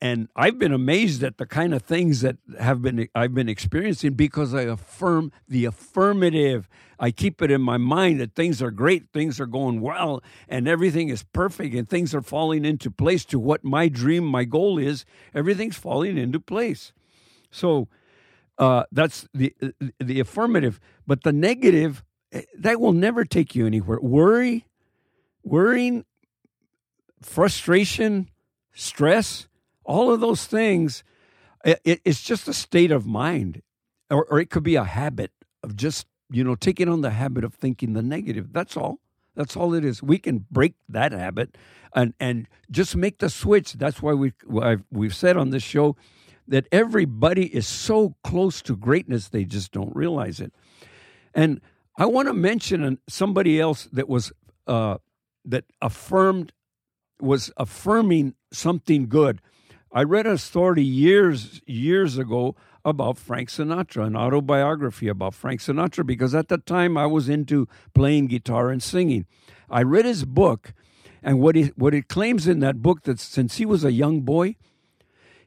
and 0.00 0.28
I've 0.34 0.58
been 0.58 0.72
amazed 0.72 1.22
at 1.22 1.36
the 1.36 1.46
kind 1.46 1.74
of 1.74 1.82
things 1.82 2.22
that 2.22 2.36
have 2.58 2.80
been 2.80 3.08
I've 3.14 3.34
been 3.34 3.48
experiencing 3.48 4.14
because 4.14 4.54
I 4.54 4.62
affirm 4.62 5.30
the 5.46 5.66
affirmative. 5.66 6.68
I 6.98 7.10
keep 7.10 7.42
it 7.42 7.50
in 7.50 7.60
my 7.60 7.76
mind 7.76 8.20
that 8.20 8.34
things 8.34 8.62
are 8.62 8.70
great, 8.70 9.08
things 9.12 9.40
are 9.40 9.46
going 9.46 9.80
well, 9.80 10.22
and 10.48 10.66
everything 10.66 11.08
is 11.08 11.22
perfect, 11.22 11.74
and 11.74 11.88
things 11.88 12.14
are 12.14 12.22
falling 12.22 12.64
into 12.64 12.90
place 12.90 13.24
to 13.26 13.38
what 13.38 13.62
my 13.62 13.88
dream, 13.88 14.24
my 14.24 14.44
goal 14.44 14.78
is. 14.78 15.04
Everything's 15.34 15.76
falling 15.76 16.16
into 16.16 16.40
place. 16.40 16.92
So 17.50 17.88
uh, 18.58 18.84
that's 18.92 19.28
the 19.34 19.54
the 19.98 20.20
affirmative, 20.20 20.80
but 21.06 21.24
the 21.24 21.32
negative 21.32 22.04
eh, 22.32 22.42
that 22.58 22.80
will 22.80 22.92
never 22.92 23.24
take 23.24 23.54
you 23.54 23.66
anywhere. 23.66 23.98
Worry, 24.00 24.66
worrying, 25.42 26.06
frustration 27.20 28.30
stress, 28.72 29.46
all 29.90 30.12
of 30.12 30.20
those 30.20 30.46
things, 30.46 31.02
it, 31.64 32.00
it's 32.04 32.22
just 32.22 32.46
a 32.46 32.54
state 32.54 32.92
of 32.92 33.06
mind, 33.06 33.62
or, 34.08 34.24
or 34.30 34.38
it 34.38 34.48
could 34.48 34.62
be 34.62 34.76
a 34.76 34.84
habit 34.84 35.32
of 35.64 35.74
just, 35.74 36.06
you 36.30 36.44
know, 36.44 36.54
taking 36.54 36.88
on 36.88 37.00
the 37.00 37.10
habit 37.10 37.42
of 37.42 37.54
thinking 37.54 37.94
the 37.94 38.02
negative. 38.02 38.52
That's 38.52 38.76
all. 38.76 39.00
That's 39.34 39.56
all 39.56 39.74
it 39.74 39.84
is. 39.84 40.00
We 40.02 40.18
can 40.18 40.46
break 40.50 40.74
that 40.88 41.10
habit 41.10 41.58
and, 41.92 42.14
and 42.20 42.46
just 42.70 42.94
make 42.94 43.18
the 43.18 43.28
switch. 43.28 43.72
That's 43.72 44.00
why 44.00 44.12
we, 44.12 44.32
we've 44.92 45.14
said 45.14 45.36
on 45.36 45.50
this 45.50 45.64
show 45.64 45.96
that 46.46 46.66
everybody 46.70 47.46
is 47.54 47.66
so 47.66 48.14
close 48.22 48.62
to 48.62 48.76
greatness, 48.76 49.28
they 49.28 49.44
just 49.44 49.72
don't 49.72 49.94
realize 49.94 50.40
it. 50.40 50.52
And 51.34 51.60
I 51.96 52.06
want 52.06 52.28
to 52.28 52.34
mention 52.34 52.98
somebody 53.08 53.60
else 53.60 53.88
that 53.92 54.08
was 54.08 54.32
uh, 54.66 54.98
that 55.44 55.64
affirmed 55.82 56.52
was 57.20 57.52
affirming 57.56 58.34
something 58.52 59.08
good. 59.08 59.40
I 59.92 60.04
read 60.04 60.26
a 60.26 60.38
story 60.38 60.82
years 60.82 61.60
years 61.66 62.16
ago 62.16 62.54
about 62.84 63.18
Frank 63.18 63.48
Sinatra, 63.48 64.06
an 64.06 64.16
autobiography 64.16 65.08
about 65.08 65.34
Frank 65.34 65.60
Sinatra, 65.60 66.06
because 66.06 66.32
at 66.32 66.48
that 66.48 66.64
time 66.64 66.96
I 66.96 67.06
was 67.06 67.28
into 67.28 67.66
playing 67.92 68.28
guitar 68.28 68.70
and 68.70 68.80
singing. 68.80 69.26
I 69.68 69.82
read 69.82 70.04
his 70.04 70.24
book, 70.24 70.74
and 71.24 71.40
what 71.40 71.56
he 71.56 71.72
what 71.74 71.92
it 71.92 72.08
claims 72.08 72.46
in 72.46 72.60
that 72.60 72.82
book 72.82 73.02
that 73.02 73.18
since 73.18 73.56
he 73.56 73.66
was 73.66 73.84
a 73.84 73.90
young 73.90 74.20
boy, 74.20 74.54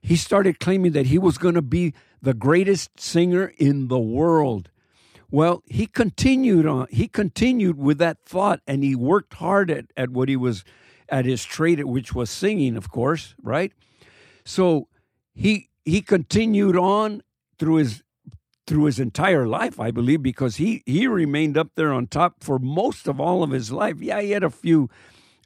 he 0.02 0.18
started 0.18 0.60
claiming 0.60 0.92
that 0.92 1.06
he 1.06 1.18
was 1.18 1.38
going 1.38 1.56
to 1.56 1.62
be 1.62 1.94
the 2.22 2.34
greatest 2.34 3.00
singer 3.00 3.54
in 3.58 3.88
the 3.88 4.00
world. 4.00 4.70
Well, 5.32 5.64
he 5.68 5.88
continued 5.88 6.68
on. 6.68 6.88
He 6.92 7.08
continued 7.08 7.78
with 7.78 7.98
that 8.00 8.26
thought, 8.26 8.60
and 8.68 8.84
he 8.84 8.94
worked 8.94 9.36
hard 9.36 9.72
at, 9.72 9.86
at 9.96 10.10
what 10.10 10.28
he 10.28 10.36
was 10.36 10.66
at 11.08 11.24
his 11.24 11.46
trade, 11.46 11.82
which 11.86 12.14
was 12.14 12.30
singing, 12.30 12.76
of 12.76 12.92
course, 12.92 13.36
right? 13.42 13.72
So 14.46 14.88
he 15.34 15.70
he 15.86 16.02
continued 16.02 16.78
on 16.78 17.22
through 17.60 17.76
his 17.76 18.04
through 18.66 18.86
his 18.86 19.00
entire 19.00 19.46
life, 19.46 19.80
I 19.80 19.92
believe, 19.92 20.24
because 20.24 20.58
he 20.58 20.84
he 20.86 21.08
remained 21.08 21.58
up 21.58 21.70
there 21.76 21.92
on 21.92 22.08
top 22.08 22.44
for 22.44 22.60
most 22.60 23.08
of 23.08 23.20
all 23.20 23.44
of 23.44 23.52
his 23.52 23.72
life. 23.72 23.98
Yeah, 24.00 24.22
he 24.22 24.32
had 24.32 24.44
a 24.44 24.50
few 24.50 24.90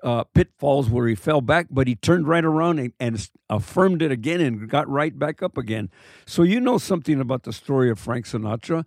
uh, 0.04 0.24
pitfalls 0.25 0.89
where 0.89 1.08
he 1.08 1.16
fell 1.16 1.42
back, 1.42 1.68
but 1.70 1.88
he 1.88 1.96
turned 1.96 2.27
right 2.27 2.46
around 2.46 2.80
and, 2.80 2.94
and 3.00 3.30
affirmed 3.50 4.01
it 4.01 4.12
again 4.12 4.42
and 4.42 4.70
got 4.70 4.88
right 4.88 5.18
back 5.18 5.42
up 5.42 5.58
again. 5.58 5.89
So 6.25 6.44
you 6.44 6.60
know 6.60 6.77
something 6.77 7.20
about 7.20 7.44
the 7.44 7.54
story 7.54 7.89
of 7.89 8.00
Frank 8.00 8.25
Sinatra. 8.25 8.86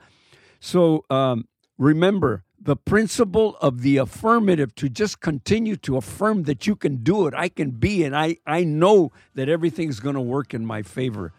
So 0.61 1.05
um, 1.11 1.49
remember 1.79 2.45
the 2.61 2.76
principle 2.76 3.57
of 3.61 3.81
the 3.81 3.97
affirmative 3.97 4.75
to 4.75 4.88
just 4.88 5.21
continue 5.21 5.76
to 5.76 5.97
affirm 5.97 6.43
that 6.43 6.67
you 6.67 6.76
can 6.76 6.97
do 6.97 7.26
it. 7.26 7.35
I 7.35 7.49
can 7.49 7.71
be, 7.71 8.05
and 8.05 8.14
I 8.14 8.37
I 8.47 8.64
know 8.64 9.12
that 9.35 9.49
everything's 9.49 9.99
going 9.99 10.14
to 10.14 10.21
work 10.21 10.52
in 10.52 10.67
my 10.67 10.83
favor. 10.83 11.33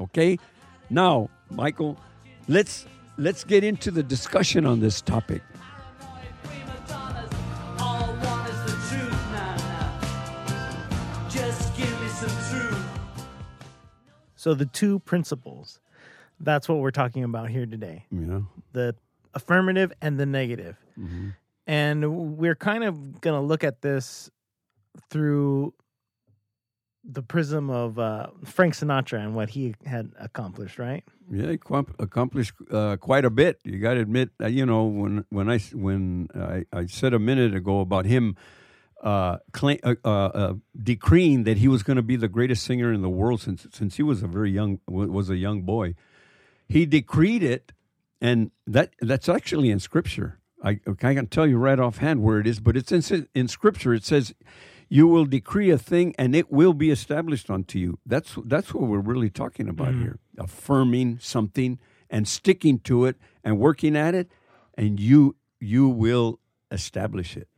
Okay, 0.00 0.38
now 0.88 1.28
Michael, 1.50 1.98
let's 2.48 2.86
let's 3.18 3.44
get 3.44 3.62
into 3.64 3.90
the 3.90 4.02
discussion 4.02 4.64
on 4.64 4.80
this 4.80 5.02
topic. 5.02 5.42
Paranoid 5.52 6.34
prima 6.42 6.84
donnas, 6.88 7.30
all 7.78 8.04
I 8.04 8.24
want 8.24 8.48
is 8.48 8.62
the 8.64 8.78
truth 8.88 9.22
now, 9.32 9.56
now. 10.48 11.28
Just 11.28 11.76
give 11.76 12.00
me 12.00 12.08
some 12.08 12.30
truth. 12.50 12.84
So 14.36 14.54
the 14.54 14.66
two 14.66 15.00
principles, 15.00 15.80
that's 16.40 16.66
what 16.68 16.78
we're 16.78 16.90
talking 16.90 17.24
about 17.24 17.50
here 17.50 17.66
today. 17.66 18.06
Yeah. 18.10 18.40
The 18.72 18.96
affirmative 19.34 19.92
and 20.00 20.18
the 20.18 20.26
negative. 20.26 20.76
And 21.66 22.36
we're 22.38 22.56
kind 22.56 22.84
of 22.84 23.20
going 23.20 23.40
to 23.40 23.46
look 23.46 23.64
at 23.64 23.82
this 23.82 24.30
through 25.10 25.74
the 27.04 27.22
prism 27.22 27.70
of 27.70 27.98
uh, 27.98 28.28
Frank 28.44 28.74
Sinatra 28.74 29.18
and 29.18 29.34
what 29.34 29.50
he 29.50 29.74
had 29.84 30.12
accomplished, 30.18 30.78
right? 30.78 31.02
Yeah, 31.30 31.50
he 31.50 31.58
com- 31.58 31.94
accomplished 31.98 32.54
uh, 32.70 32.96
quite 32.96 33.24
a 33.24 33.30
bit. 33.30 33.58
You 33.64 33.78
got 33.78 33.94
to 33.94 34.00
admit, 34.00 34.30
uh, 34.40 34.46
you 34.46 34.64
know, 34.66 34.84
when 34.84 35.24
when 35.30 35.50
I 35.50 35.58
when 35.72 36.28
I, 36.34 36.64
I 36.72 36.86
said 36.86 37.14
a 37.14 37.18
minute 37.18 37.54
ago 37.54 37.80
about 37.80 38.06
him 38.06 38.36
uh, 39.02 39.38
claim, 39.52 39.78
uh, 39.82 39.96
uh, 40.04 40.08
uh, 40.08 40.54
decreeing 40.80 41.42
that 41.44 41.56
he 41.56 41.66
was 41.66 41.82
going 41.82 41.96
to 41.96 42.02
be 42.02 42.14
the 42.14 42.28
greatest 42.28 42.64
singer 42.64 42.92
in 42.92 43.02
the 43.02 43.10
world 43.10 43.40
since 43.40 43.66
since 43.72 43.96
he 43.96 44.02
was 44.02 44.22
a 44.22 44.28
very 44.28 44.50
young 44.50 44.78
was 44.86 45.28
a 45.28 45.36
young 45.36 45.62
boy, 45.62 45.94
he 46.68 46.86
decreed 46.86 47.42
it, 47.42 47.72
and 48.22 48.52
that 48.66 48.94
that's 49.00 49.28
actually 49.28 49.70
in 49.70 49.80
Scripture. 49.80 50.38
I 50.64 50.80
I 50.88 51.14
can 51.14 51.26
tell 51.26 51.46
you 51.46 51.58
right 51.58 51.78
offhand 51.78 52.22
where 52.22 52.38
it 52.38 52.46
is, 52.46 52.60
but 52.60 52.76
it's 52.76 52.92
in 52.92 53.28
in 53.34 53.48
Scripture. 53.48 53.92
It 53.92 54.04
says. 54.04 54.32
You 54.88 55.06
will 55.06 55.24
decree 55.24 55.70
a 55.70 55.78
thing, 55.78 56.14
and 56.18 56.36
it 56.36 56.52
will 56.52 56.74
be 56.74 56.90
established 56.90 57.48
unto 57.48 57.78
you. 57.78 57.98
That's 58.04 58.36
that's 58.44 58.74
what 58.74 58.90
we're 58.90 58.98
really 58.98 59.30
talking 59.30 59.66
about 59.66 59.92
mm-hmm. 59.92 60.02
here: 60.02 60.18
affirming 60.36 61.18
something 61.18 61.78
and 62.10 62.28
sticking 62.28 62.78
to 62.80 63.06
it 63.06 63.16
and 63.42 63.58
working 63.58 63.96
at 63.96 64.14
it, 64.14 64.30
and 64.76 65.00
you 65.00 65.34
you 65.60 65.88
will 65.88 66.40
establish 66.70 67.38
it. 67.38 67.48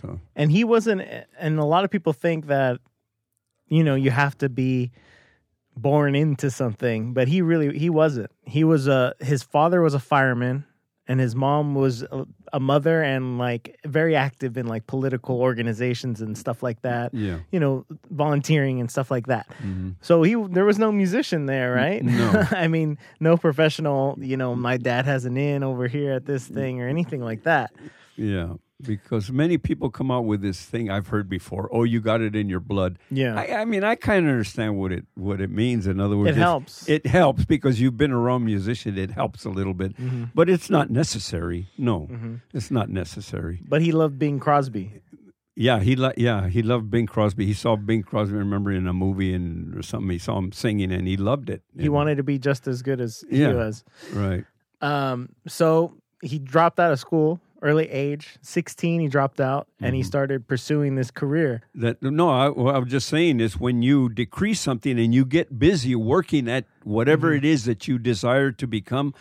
So 0.00 0.20
and 0.36 0.52
he 0.52 0.62
wasn't 0.62 1.02
and 1.40 1.58
a 1.58 1.64
lot 1.64 1.82
of 1.84 1.90
people 1.90 2.12
think 2.12 2.46
that 2.46 2.78
you 3.66 3.82
know 3.82 3.96
you 3.96 4.12
have 4.12 4.38
to 4.38 4.48
be 4.48 4.92
born 5.82 6.14
into 6.14 6.50
something 6.50 7.12
but 7.12 7.28
he 7.28 7.42
really 7.42 7.78
he 7.78 7.90
wasn't. 7.90 8.30
He 8.42 8.64
was 8.64 8.88
a 8.88 9.14
his 9.20 9.42
father 9.42 9.80
was 9.80 9.94
a 9.94 10.00
fireman 10.00 10.64
and 11.08 11.18
his 11.18 11.34
mom 11.34 11.74
was 11.74 12.02
a, 12.02 12.26
a 12.52 12.60
mother 12.60 13.02
and 13.02 13.38
like 13.38 13.78
very 13.86 14.14
active 14.14 14.58
in 14.58 14.66
like 14.66 14.86
political 14.86 15.40
organizations 15.40 16.20
and 16.20 16.36
stuff 16.36 16.62
like 16.62 16.82
that. 16.82 17.14
Yeah, 17.14 17.38
you 17.50 17.58
know 17.58 17.86
volunteering 18.10 18.78
and 18.78 18.90
stuff 18.90 19.10
like 19.10 19.26
that. 19.26 19.48
Mm-hmm. 19.62 19.92
So 20.02 20.22
he 20.22 20.34
there 20.34 20.64
was 20.64 20.78
no 20.78 20.92
musician 20.92 21.46
there 21.46 21.72
right? 21.72 22.04
no. 22.04 22.46
i 22.50 22.68
mean 22.68 22.98
no 23.20 23.36
professional 23.36 24.16
you 24.20 24.36
know 24.36 24.54
my 24.54 24.76
dad 24.76 25.06
has 25.06 25.24
an 25.24 25.36
in 25.36 25.62
over 25.62 25.88
here 25.88 26.12
at 26.12 26.26
this 26.26 26.46
thing 26.46 26.80
or 26.80 26.88
anything 26.88 27.22
like 27.22 27.44
that. 27.44 27.72
Yeah. 28.16 28.54
Because 28.80 29.32
many 29.32 29.58
people 29.58 29.90
come 29.90 30.10
out 30.12 30.24
with 30.24 30.40
this 30.40 30.62
thing 30.64 30.88
I've 30.88 31.08
heard 31.08 31.28
before. 31.28 31.68
Oh, 31.72 31.82
you 31.82 32.00
got 32.00 32.20
it 32.20 32.36
in 32.36 32.48
your 32.48 32.60
blood. 32.60 32.98
yeah 33.10 33.34
I, 33.36 33.62
I 33.62 33.64
mean, 33.64 33.82
I 33.82 33.96
kind 33.96 34.24
of 34.26 34.30
understand 34.30 34.78
what 34.78 34.92
it 34.92 35.04
what 35.16 35.40
it 35.40 35.50
means. 35.50 35.86
In 35.88 35.98
other 35.98 36.16
words, 36.16 36.36
It 36.36 36.40
helps. 36.40 36.88
It 36.88 37.04
helps 37.06 37.44
because 37.44 37.80
you've 37.80 37.96
been 37.96 38.12
a 38.12 38.16
around 38.18 38.44
musician. 38.44 38.96
It 38.96 39.10
helps 39.10 39.44
a 39.44 39.50
little 39.50 39.74
bit, 39.74 39.96
Mm-hmm. 39.96 40.24
but 40.34 40.48
it's 40.48 40.70
not 40.70 40.90
necessary. 40.90 41.66
No, 41.76 42.08
it's 42.54 42.70
not 42.70 42.88
necessary. 42.88 43.60
but 43.68 43.82
he 43.82 43.90
loved 43.90 44.16
Bing 44.18 44.38
Crosby. 44.38 44.92
Yeah, 45.56 45.80
he 45.80 45.96
lo- 45.96 46.12
yeah 46.16 46.46
he 46.48 46.62
loved 46.62 46.88
Bing 46.88 47.06
Crosby. 47.06 47.44
He 47.46 47.54
saw 47.54 47.74
Bing 47.74 48.04
Crosby. 48.04 48.36
I 48.36 48.38
remember 48.38 48.70
in 48.70 48.86
a 48.86 48.92
movie 48.92 49.34
and 49.34 49.74
or 49.74 49.82
something. 49.82 50.08
He 50.10 50.18
saw 50.18 50.38
him 50.38 50.52
singing 50.52 50.92
and 50.92 51.08
he 51.08 51.16
loved 51.16 51.50
it. 51.50 51.62
He 51.76 51.88
wanted 51.88 52.18
to 52.18 52.22
be 52.22 52.38
just 52.38 52.68
as 52.68 52.82
good 52.82 53.00
as 53.00 53.24
Yeah. 53.28 53.48
he 53.48 53.54
was. 53.54 53.82
right. 54.12 54.44
Um, 54.80 55.30
so 55.48 55.94
he 56.22 56.38
dropped 56.38 56.78
out 56.78 56.92
of 56.92 57.00
school 57.00 57.40
early 57.62 57.88
age, 57.90 58.36
sixteen. 58.42 59.00
He 59.00 59.08
dropped 59.08 59.40
out 59.40 59.66
and 59.80 59.88
Mm-hmm. 59.88 59.96
he 59.96 60.02
started 60.02 60.46
pursuing 60.48 60.94
this 60.94 61.10
career. 61.10 61.62
That 61.74 62.02
no, 62.02 62.28
I, 62.30 62.46
I 62.46 62.78
was 62.78 62.90
just 62.90 63.08
saying 63.08 63.40
is 63.40 63.58
when 63.58 63.82
you 63.82 64.08
decrease 64.08 64.60
something 64.60 64.98
and 64.98 65.14
you 65.14 65.24
get 65.24 65.58
busy 65.58 65.94
working 65.94 66.48
at 66.48 66.64
whatever 66.84 67.32
it 67.32 67.44
is 67.44 67.64
that 67.64 67.88
you 67.88 67.98
desire 67.98 68.52
to 68.52 68.66
become, 68.66 69.14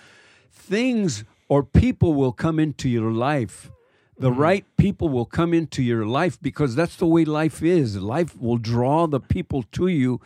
things 0.52 1.24
or 1.50 1.64
people 1.64 2.14
will 2.14 2.34
come 2.34 2.60
into 2.60 2.90
your 2.90 3.12
life. 3.12 3.72
The 4.20 4.32
right 4.32 4.66
people 4.78 5.10
will 5.10 5.26
come 5.26 5.54
into 5.54 5.84
your 5.84 6.06
life 6.06 6.42
because 6.42 6.76
that's 6.76 6.96
the 6.96 7.06
way 7.06 7.24
life 7.24 7.62
is. 7.62 7.98
Life 7.98 8.36
will 8.36 8.58
draw 8.58 9.06
the 9.06 9.20
people 9.20 9.64
to 9.74 9.88
you 9.88 10.20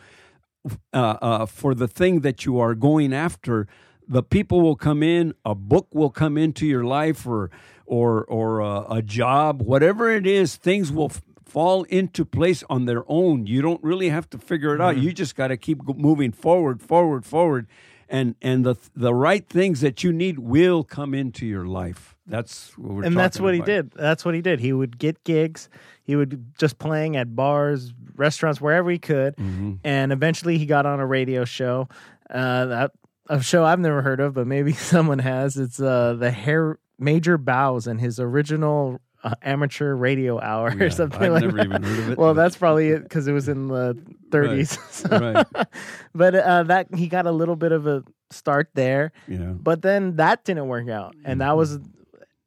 uh, 0.94 1.16
uh, 1.20 1.46
for 1.46 1.74
the 1.74 1.86
thing 1.88 2.20
that 2.20 2.46
you 2.46 2.58
are 2.58 2.74
going 2.74 3.12
after. 3.12 3.66
The 4.08 4.22
people 4.22 4.62
will 4.62 4.76
come 4.76 5.02
in. 5.02 5.34
A 5.44 5.54
book 5.54 5.88
will 5.92 6.10
come 6.10 6.38
into 6.38 6.66
your 6.66 6.84
life, 6.84 7.26
or 7.26 7.50
or 7.86 8.24
or 8.24 8.60
a, 8.60 8.86
a 8.96 9.02
job, 9.02 9.62
whatever 9.62 10.10
it 10.10 10.26
is. 10.26 10.56
Things 10.56 10.92
will 10.92 11.10
f- 11.10 11.22
fall 11.44 11.84
into 11.84 12.24
place 12.24 12.64
on 12.70 12.86
their 12.86 13.04
own. 13.06 13.46
You 13.46 13.62
don't 13.62 13.82
really 13.82 14.08
have 14.08 14.28
to 14.30 14.38
figure 14.38 14.74
it 14.74 14.80
out. 14.80 14.96
You 14.96 15.12
just 15.12 15.36
got 15.36 15.48
to 15.48 15.56
keep 15.56 15.82
moving 15.96 16.32
forward, 16.32 16.80
forward, 16.80 17.24
forward, 17.24 17.66
and 18.08 18.34
and 18.40 18.64
the 18.64 18.76
the 18.94 19.14
right 19.14 19.48
things 19.48 19.80
that 19.80 20.02
you 20.02 20.12
need 20.12 20.38
will 20.38 20.84
come 20.84 21.14
into 21.14 21.46
your 21.46 21.66
life. 21.66 22.16
That's 22.26 22.76
what 22.78 22.88
we're 22.88 22.94
talking 23.02 23.06
and 23.08 23.16
that's 23.16 23.40
what 23.40 23.54
he 23.54 23.60
did. 23.60 23.90
That's 23.92 24.24
what 24.24 24.34
he 24.34 24.40
did. 24.40 24.60
He 24.60 24.72
would 24.72 24.98
get 24.98 25.24
gigs. 25.24 25.68
He 26.04 26.16
would 26.16 26.54
just 26.58 26.78
playing 26.78 27.16
at 27.16 27.34
bars, 27.34 27.92
restaurants, 28.14 28.60
wherever 28.60 28.90
he 28.90 28.98
could. 28.98 29.36
Mm-hmm. 29.36 29.74
And 29.84 30.12
eventually, 30.12 30.58
he 30.58 30.66
got 30.66 30.86
on 30.86 31.00
a 31.00 31.06
radio 31.06 31.44
show. 31.44 31.88
Uh, 32.30 32.66
that 32.66 32.92
a 33.28 33.42
show 33.42 33.64
I've 33.64 33.80
never 33.80 34.02
heard 34.02 34.20
of, 34.20 34.34
but 34.34 34.46
maybe 34.46 34.72
someone 34.72 35.18
has. 35.18 35.56
It's 35.56 35.80
uh, 35.80 36.14
the 36.14 36.30
hair 36.30 36.78
Major 37.02 37.36
Bowes 37.38 37.86
and 37.86 38.00
his 38.00 38.18
original 38.20 39.00
uh, 39.24 39.34
amateur 39.42 39.94
radio 39.94 40.40
hour 40.40 40.74
Yeah, 40.76 40.84
or 40.86 40.90
something 40.90 41.22
I've 41.22 41.32
like 41.32 41.42
never 41.42 41.56
that. 41.58 41.66
even 41.66 41.82
heard 41.82 41.98
of 41.98 42.10
it, 42.10 42.18
well, 42.18 42.34
that's 42.34 42.56
probably 42.56 42.88
it 42.88 43.02
because 43.04 43.28
it 43.28 43.32
was 43.32 43.48
in 43.48 43.68
the 43.68 43.94
30s. 44.30 44.78
So- 44.90 45.18
Right. 45.18 45.66
but 46.14 46.34
uh, 46.34 46.62
that 46.64 46.94
he 46.94 47.06
got 47.08 47.26
a 47.26 47.32
little 47.32 47.56
bit 47.56 47.72
of 47.72 47.86
a 47.86 48.02
start 48.30 48.70
there. 48.74 49.12
Yeah. 49.28 49.52
But 49.52 49.82
then 49.82 50.16
that 50.16 50.44
didn't 50.44 50.66
work 50.68 50.88
out, 50.88 51.14
and 51.24 51.40
that 51.40 51.56
was, 51.56 51.78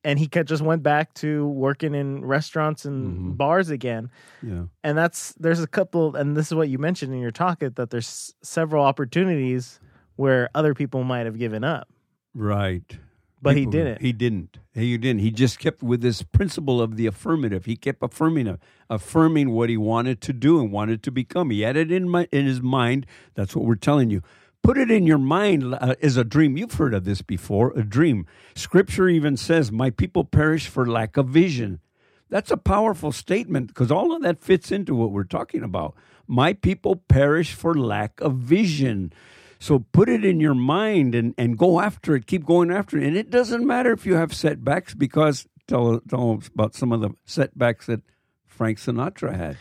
and 0.04 0.20
he 0.20 0.28
just 0.28 0.62
went 0.62 0.84
back 0.84 1.14
to 1.16 1.48
working 1.48 1.96
in 1.96 2.26
restaurants 2.26 2.84
and 2.86 3.38
bars 3.38 3.70
again. 3.70 4.10
Yeah. 4.44 4.64
And 4.84 4.98
that's 4.98 5.34
there's 5.40 5.62
a 5.62 5.68
couple, 5.68 6.16
and 6.16 6.36
this 6.36 6.48
is 6.48 6.56
what 6.56 6.70
you 6.70 6.78
mentioned 6.78 7.14
in 7.14 7.20
your 7.22 7.32
talk 7.32 7.60
that 7.60 7.90
there's 7.90 8.34
several 8.44 8.84
opportunities 8.84 9.80
where 10.18 10.50
other 10.56 10.74
people 10.74 11.04
might 11.04 11.26
have 11.26 11.38
given 11.38 11.64
up, 11.64 11.88
Right. 12.34 12.98
But 13.46 13.56
he 13.56 13.66
didn't. 13.66 14.02
He 14.02 14.12
didn't. 14.12 14.58
He 14.74 14.98
didn't. 14.98 15.22
He 15.22 15.32
just 15.32 15.60
kept 15.60 15.82
with 15.82 16.02
this 16.02 16.22
principle 16.22 16.82
of 16.82 16.98
the 16.98 17.06
affirmative. 17.06 17.66
He 17.66 17.76
kept 17.76 18.04
affirming, 18.04 18.58
affirming 18.90 19.52
what 19.52 19.70
he 19.70 19.78
wanted 19.78 20.20
to 20.22 20.34
do 20.34 20.60
and 20.60 20.72
wanted 20.72 21.02
to 21.04 21.12
become. 21.12 21.52
He 21.52 21.62
had 21.62 21.78
it 21.78 21.92
in 21.92 22.10
my 22.10 22.28
in 22.32 22.46
his 22.46 22.62
mind. 22.62 23.06
That's 23.36 23.56
what 23.56 23.66
we're 23.66 23.76
telling 23.76 24.10
you. 24.10 24.22
Put 24.64 24.78
it 24.80 24.90
in 24.90 25.06
your 25.06 25.20
mind 25.20 25.76
uh, 25.76 25.94
as 26.02 26.18
a 26.18 26.24
dream. 26.24 26.58
You've 26.58 26.74
heard 26.74 26.96
of 26.96 27.06
this 27.06 27.22
before. 27.22 27.72
A 27.78 27.84
dream. 27.84 28.26
Scripture 28.56 29.08
even 29.08 29.38
says, 29.38 29.72
"My 29.72 29.92
people 29.92 30.26
perish 30.26 30.68
for 30.68 30.86
lack 30.88 31.16
of 31.16 31.28
vision." 31.28 31.80
That's 32.30 32.50
a 32.52 32.58
powerful 32.58 33.12
statement 33.12 33.68
because 33.68 33.92
all 33.92 34.12
of 34.12 34.24
that 34.24 34.42
fits 34.42 34.72
into 34.72 34.96
what 34.96 35.12
we're 35.12 35.24
talking 35.24 35.64
about. 35.64 35.94
My 36.28 36.54
people 36.54 36.96
perish 36.96 37.54
for 37.54 37.76
lack 37.76 38.20
of 38.20 38.38
vision. 38.38 39.14
So 39.60 39.80
put 39.92 40.10
it 40.10 40.24
in 40.26 40.40
your 40.40 40.54
mind 40.56 41.16
and, 41.16 41.34
and 41.38 41.58
go 41.58 41.80
after 41.80 42.16
it. 42.16 42.28
Keep 42.28 42.46
going 42.46 42.72
after 42.72 42.98
it. 42.98 43.04
And 43.06 43.16
it 43.18 43.30
doesn't 43.30 43.66
matter 43.66 43.92
if 43.92 44.06
you 44.06 44.16
have 44.16 44.34
setbacks 44.34 44.94
because 44.94 45.48
tell, 45.68 46.00
tell 46.10 46.38
us 46.38 46.48
about 46.54 46.76
some 46.76 46.92
of 46.92 47.02
the 47.02 47.12
setbacks 47.26 47.86
that 47.88 48.02
Frank 48.48 48.78
Sinatra 48.78 49.36
had. 49.36 49.58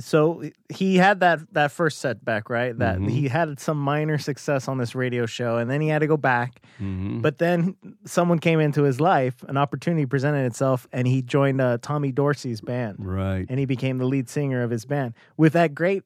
so 0.00 0.42
he 0.68 0.96
had 0.96 1.20
that 1.20 1.38
that 1.52 1.70
first 1.70 1.98
setback, 2.00 2.50
right? 2.50 2.76
That 2.78 2.96
Mm-hmm. 2.98 3.08
he 3.08 3.28
had 3.28 3.60
some 3.60 3.78
minor 3.78 4.18
success 4.18 4.66
on 4.66 4.78
this 4.78 4.94
radio 4.96 5.24
show, 5.26 5.56
and 5.58 5.70
then 5.70 5.80
he 5.80 5.86
had 5.88 6.00
to 6.00 6.08
go 6.08 6.16
back. 6.16 6.62
Mm-hmm. 6.80 7.20
But 7.20 7.38
then 7.38 7.76
someone 8.04 8.40
came 8.40 8.58
into 8.58 8.82
his 8.82 9.00
life, 9.00 9.44
an 9.48 9.56
opportunity 9.56 10.04
presented 10.06 10.46
itself, 10.46 10.88
and 10.92 11.06
he 11.06 11.22
joined 11.22 11.60
uh, 11.60 11.78
Tommy 11.80 12.10
Dorsey's 12.10 12.60
band. 12.60 12.96
Right. 12.98 13.46
and 13.48 13.58
he 13.60 13.66
became 13.66 13.98
the 13.98 14.06
lead 14.06 14.28
singer 14.28 14.62
of 14.62 14.70
his 14.70 14.84
band 14.84 15.14
with 15.36 15.52
that 15.52 15.74
great 15.74 16.02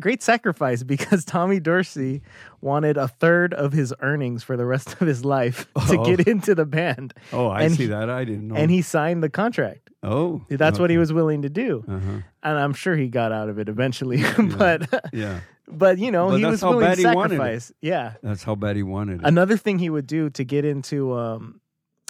great 0.00 0.22
sacrifice 0.22 0.82
because 0.82 1.24
Tommy 1.26 1.60
Dorsey 1.60 2.22
wanted 2.60 2.96
a 2.96 3.08
third 3.08 3.54
of 3.54 3.72
his 3.72 3.92
earnings 4.00 4.42
for 4.42 4.56
the 4.56 4.64
rest 4.66 4.92
of 5.00 5.06
his 5.06 5.24
life 5.24 5.66
to 5.88 5.98
Oh. 5.98 6.04
get 6.04 6.26
into 6.26 6.54
the 6.54 6.64
band. 6.66 7.14
Oh, 7.32 7.48
I 7.48 7.62
And 7.62 7.74
see 7.74 7.84
he- 7.84 7.88
that. 7.88 8.08
I 8.10 8.24
didn't 8.24 8.48
know. 8.48 8.54
And 8.56 8.70
he 8.70 8.82
signed 8.82 9.22
the 9.22 9.30
contract. 9.30 9.90
oh, 10.02 10.42
That's 10.48 10.78
what 10.78 10.90
he 10.90 10.98
was 10.98 11.12
willing 11.12 11.42
to 11.42 11.48
do. 11.48 11.84
Uh-huh. 11.88 12.20
And 12.42 12.58
I'm 12.58 12.72
sure 12.74 12.94
he 12.96 13.08
got 13.08 13.32
out 13.32 13.48
of 13.48 13.58
it 13.58 13.68
eventually. 13.68 14.22
but 14.56 14.88
Yeah, 15.12 15.40
but 15.66 15.98
you 15.98 16.10
know, 16.10 16.28
But 16.30 16.38
he 16.38 16.44
was 16.46 16.62
willing 16.62 16.94
to 16.96 17.02
sacrifice. 17.02 17.72
Yeah. 17.80 18.14
that's 18.22 18.42
how 18.44 18.54
bad 18.54 18.76
he 18.76 18.82
wanted 18.82 19.20
it. 19.20 19.26
Another 19.26 19.56
thing 19.56 19.78
he 19.78 19.90
would 19.90 20.06
do 20.06 20.30
to 20.30 20.44
get 20.44 20.64
into 20.64 21.12
um, 21.14 21.60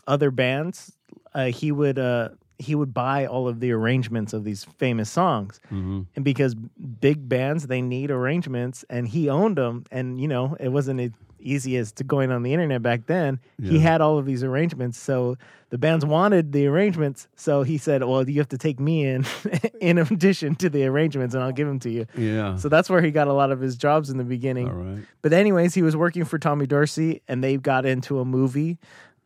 other 0.07 0.31
bands, 0.31 0.93
uh, 1.35 1.47
he 1.47 1.73
would 1.73 1.99
uh, 1.99 2.29
he 2.59 2.75
would 2.75 2.93
buy 2.93 3.27
all 3.27 3.47
of 3.49 3.61
the 3.61 3.71
arrangements 3.73 4.33
of 4.33 4.45
these 4.45 4.65
famous 4.65 5.11
songs, 5.11 5.61
hmm 5.69 6.03
and 6.17 6.25
because 6.25 6.55
big 7.01 7.29
bands 7.29 7.67
they 7.67 7.81
need 7.83 8.11
arrangements, 8.11 8.85
and 8.91 9.09
he 9.09 9.29
owned 9.29 9.57
them, 9.57 9.85
and 9.91 10.21
you 10.21 10.29
know 10.29 10.57
it 10.61 10.69
wasn't 10.71 11.01
as 11.01 11.11
easy 11.41 11.77
as 11.77 11.93
to 11.93 12.03
going 12.03 12.33
on 12.33 12.43
the 12.43 12.53
internet 12.53 12.83
back 12.83 13.07
then. 13.07 13.39
He 13.63 13.79
had 13.79 14.01
all 14.01 14.19
of 14.19 14.27
these 14.27 14.43
arrangements, 14.43 14.99
so 14.99 15.37
the 15.71 15.79
bands 15.79 16.05
wanted 16.05 16.51
the 16.51 16.67
arrangements. 16.67 17.29
So 17.37 17.63
he 17.63 17.79
said, 17.79 18.03
"Well, 18.03 18.29
you 18.29 18.41
have 18.41 18.49
to 18.49 18.59
take 18.59 18.81
me 18.81 19.07
in, 19.07 19.25
in 19.81 19.99
addition 19.99 20.57
to 20.57 20.69
the 20.69 20.85
arrangements, 20.87 21.35
and 21.37 21.45
I'll 21.45 21.53
give 21.53 21.69
them 21.69 21.79
to 21.81 21.91
you." 21.91 22.07
Yeah. 22.17 22.57
So 22.57 22.69
that's 22.69 22.91
where 22.91 23.01
he 23.03 23.13
got 23.13 23.29
a 23.29 23.33
lot 23.33 23.53
of 23.53 23.61
his 23.61 23.77
jobs 23.77 24.11
in 24.11 24.19
the 24.19 24.25
beginning. 24.25 24.67
all 24.69 24.75
right. 24.75 25.05
But 25.23 25.33
anyways, 25.33 25.75
he 25.75 25.83
was 25.83 25.95
working 25.95 26.25
for 26.25 26.39
Tommy 26.39 26.67
Dorsey, 26.67 27.23
and 27.29 27.45
they 27.45 27.57
got 27.57 27.87
into 27.87 28.19
a 28.19 28.25
movie, 28.25 28.79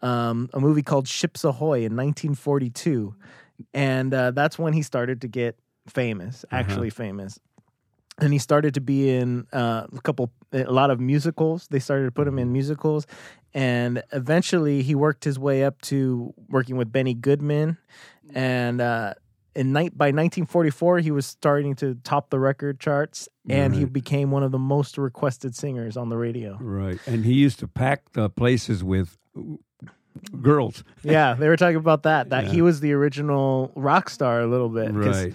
um, 0.03 0.51
a 0.53 0.61
movie 0.61 0.83
called 0.83 1.09
Ships 1.09 1.45
Ahoy 1.45 1.79
in 1.79 1.97
1942, 1.97 3.15
and 3.73 4.13
uh, 4.13 4.31
that's 4.33 4.59
when 4.59 4.73
he 4.73 4.83
started 4.83 5.21
to 5.23 5.29
get 5.29 5.57
famous, 5.87 6.45
actually 6.51 6.91
famous. 6.91 7.39
And 8.19 8.33
he 8.33 8.39
started 8.39 8.75
to 8.75 8.81
be 8.81 9.09
in 9.09 9.47
uh, 9.53 9.87
a 9.91 10.01
couple, 10.03 10.31
a 10.53 10.65
lot 10.65 10.91
of 10.91 11.01
musicals. 11.01 11.67
They 11.71 11.79
started 11.79 12.05
to 12.05 12.11
put 12.11 12.29
him 12.29 12.39
in 12.39 12.53
musicals, 12.53 13.07
and 13.55 14.03
eventually 14.13 14.83
he 14.83 14.95
worked 14.95 15.25
his 15.25 15.39
way 15.39 15.65
up 15.65 15.81
to 15.83 16.35
working 16.49 16.77
with 16.77 16.93
Benny 16.93 17.15
Goodman, 17.15 17.79
and. 18.35 18.81
Uh, 18.81 19.15
in 19.55 19.73
night 19.73 19.97
by 19.97 20.07
1944, 20.07 21.01
he 21.01 21.11
was 21.11 21.27
starting 21.27 21.75
to 21.77 21.95
top 21.97 22.31
the 22.31 22.39
record 22.39 22.81
charts, 22.81 23.29
and 23.49 23.75
he 23.75 23.85
became 23.85 24.31
one 24.31 24.43
of 24.43 24.51
the 24.51 24.59
most 24.59 24.97
requested 24.97 25.55
singers 25.55 25.97
on 25.97 26.09
the 26.09 26.17
radio. 26.17 26.57
Right. 26.59 26.99
And 27.07 27.25
he 27.25 27.35
used 27.35 27.59
to 27.59 27.69
pack 27.69 28.13
the 28.13 28.31
places 28.31 28.83
with 28.83 29.19
girls. 30.41 30.85
yeah, 31.03 31.35
they 31.35 31.49
were 31.49 31.57
talking 31.57 31.77
about 31.77 32.03
that. 32.05 32.31
That 32.31 32.47
he 32.47 32.63
was 32.63 32.81
the 32.81 32.93
original 32.93 33.73
rock 33.75 34.11
star 34.11 34.41
a 34.41 34.47
little 34.47 34.69
bit. 34.69 34.93
Right. 34.93 35.35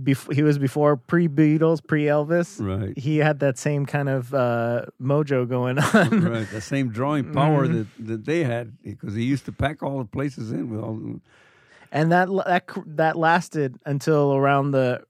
bef- 0.00 0.32
he 0.34 0.42
was 0.42 0.58
before 0.58 0.96
pre 0.96 1.28
Beatles, 1.28 1.84
pre 1.86 2.04
Elvis. 2.04 2.60
Right. 2.60 2.96
He 2.98 3.18
had 3.18 3.40
that 3.40 3.58
same 3.58 3.86
kind 3.86 4.08
of 4.08 4.32
uh, 4.34 4.86
mojo 5.00 5.48
going 5.48 5.78
on. 5.94 6.24
right. 6.24 6.48
The 6.50 6.60
same 6.60 6.90
drawing 6.90 7.32
power 7.32 7.66
Mhm. 7.66 7.86
that, 7.98 8.06
that 8.06 8.24
they 8.24 8.44
had 8.44 8.76
because 8.82 9.14
he 9.14 9.24
used 9.24 9.44
to 9.46 9.52
pack 9.52 9.82
all 9.82 9.98
the 9.98 10.04
places 10.04 10.52
in 10.52 10.70
with 10.70 10.80
all. 10.80 10.94
the- 10.94 11.20
and 11.92 12.12
that 12.12 12.28
that 12.46 12.68
that 12.86 13.16
lasted 13.16 13.76
until 13.84 14.32
around 14.36 14.70
the 14.70 15.02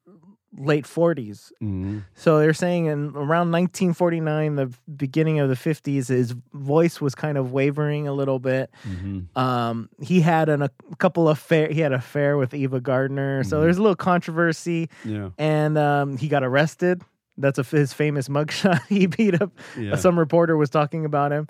late 0.58 0.84
40s. 0.84 1.52
Mhm. 1.62 2.02
So 2.14 2.40
they're 2.40 2.52
saying 2.52 2.86
in 2.86 3.10
around 3.14 3.52
1949, 3.52 4.56
the 4.56 4.72
beginning 4.96 5.38
of 5.38 5.48
the 5.48 5.54
50s, 5.54 6.08
his 6.08 6.34
voice 6.52 7.00
was 7.00 7.14
kind 7.14 7.38
of 7.38 7.52
wavering 7.52 8.08
a 8.08 8.12
little 8.12 8.38
bit. 8.40 8.68
Mhm. 8.84 9.36
Um, 9.36 9.88
he 10.00 10.20
had 10.20 10.48
an, 10.48 10.62
a 10.62 10.70
couple 10.98 11.28
of 11.28 11.38
affair. 11.38 11.68
He 11.70 11.80
had 11.80 11.92
an 11.92 11.98
affair 11.98 12.36
with 12.36 12.52
Ava 12.52 12.80
Gardner. 12.80 13.44
So 13.44 13.58
Mhm. 13.58 13.62
there's 13.62 13.78
a 13.78 13.82
little 13.82 13.94
controversy, 13.96 14.88
Yeah. 15.04 15.30
and 15.38 15.78
um, 15.78 16.16
he 16.16 16.26
got 16.28 16.42
arrested. 16.42 17.02
That's 17.38 17.58
a, 17.58 17.62
his 17.62 17.92
famous 17.92 18.28
mugshot. 18.28 18.80
he 18.88 19.06
beat 19.06 19.40
up. 19.40 19.52
Yeah. 19.78 19.94
Some 19.96 20.18
reporter 20.18 20.56
was 20.56 20.68
talking 20.68 21.04
about 21.04 21.30
him, 21.32 21.46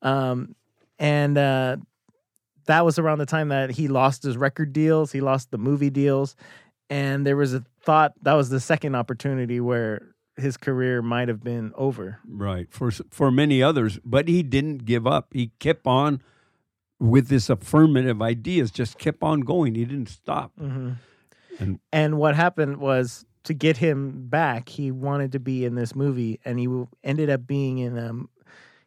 um, 0.00 0.54
and 0.98 1.36
uh, 1.36 1.76
that 2.66 2.84
was 2.84 2.98
around 2.98 3.18
the 3.18 3.26
time 3.26 3.48
that 3.48 3.70
he 3.70 3.88
lost 3.88 4.22
his 4.22 4.36
record 4.36 4.72
deals. 4.72 5.10
He 5.12 5.20
lost 5.20 5.50
the 5.50 5.58
movie 5.58 5.90
deals, 5.90 6.36
and 6.88 7.26
there 7.26 7.36
was 7.36 7.52
a 7.52 7.64
thought 7.84 8.12
that 8.22 8.34
was 8.34 8.48
the 8.50 8.60
second 8.60 8.94
opportunity 8.94 9.60
where 9.60 10.14
his 10.36 10.56
career 10.56 11.00
might 11.02 11.28
have 11.28 11.42
been 11.44 11.72
over. 11.76 12.18
Right. 12.26 12.66
For 12.70 12.90
for 13.10 13.30
many 13.30 13.62
others, 13.62 13.98
but 14.04 14.26
he 14.28 14.42
didn't 14.42 14.84
give 14.84 15.06
up. 15.06 15.28
He 15.32 15.52
kept 15.60 15.86
on 15.86 16.20
with 16.98 17.28
this 17.28 17.48
affirmative 17.50 18.20
ideas. 18.22 18.70
Just 18.70 18.98
kept 18.98 19.22
on 19.22 19.40
going. 19.40 19.74
He 19.74 19.84
didn't 19.84 20.08
stop. 20.08 20.52
hmm 20.58 20.92
And- 21.60 21.78
And 21.92 22.18
what 22.18 22.34
happened 22.34 22.78
was 22.78 23.24
to 23.44 23.54
get 23.54 23.76
him 23.76 24.26
back, 24.28 24.68
he 24.70 24.90
wanted 24.90 25.30
to 25.32 25.38
be 25.38 25.64
in 25.64 25.74
this 25.74 25.94
movie, 25.94 26.40
and 26.44 26.58
he 26.58 26.66
ended 27.04 27.30
up 27.30 27.46
being 27.46 27.78
in. 27.78 27.98
Um, 27.98 28.28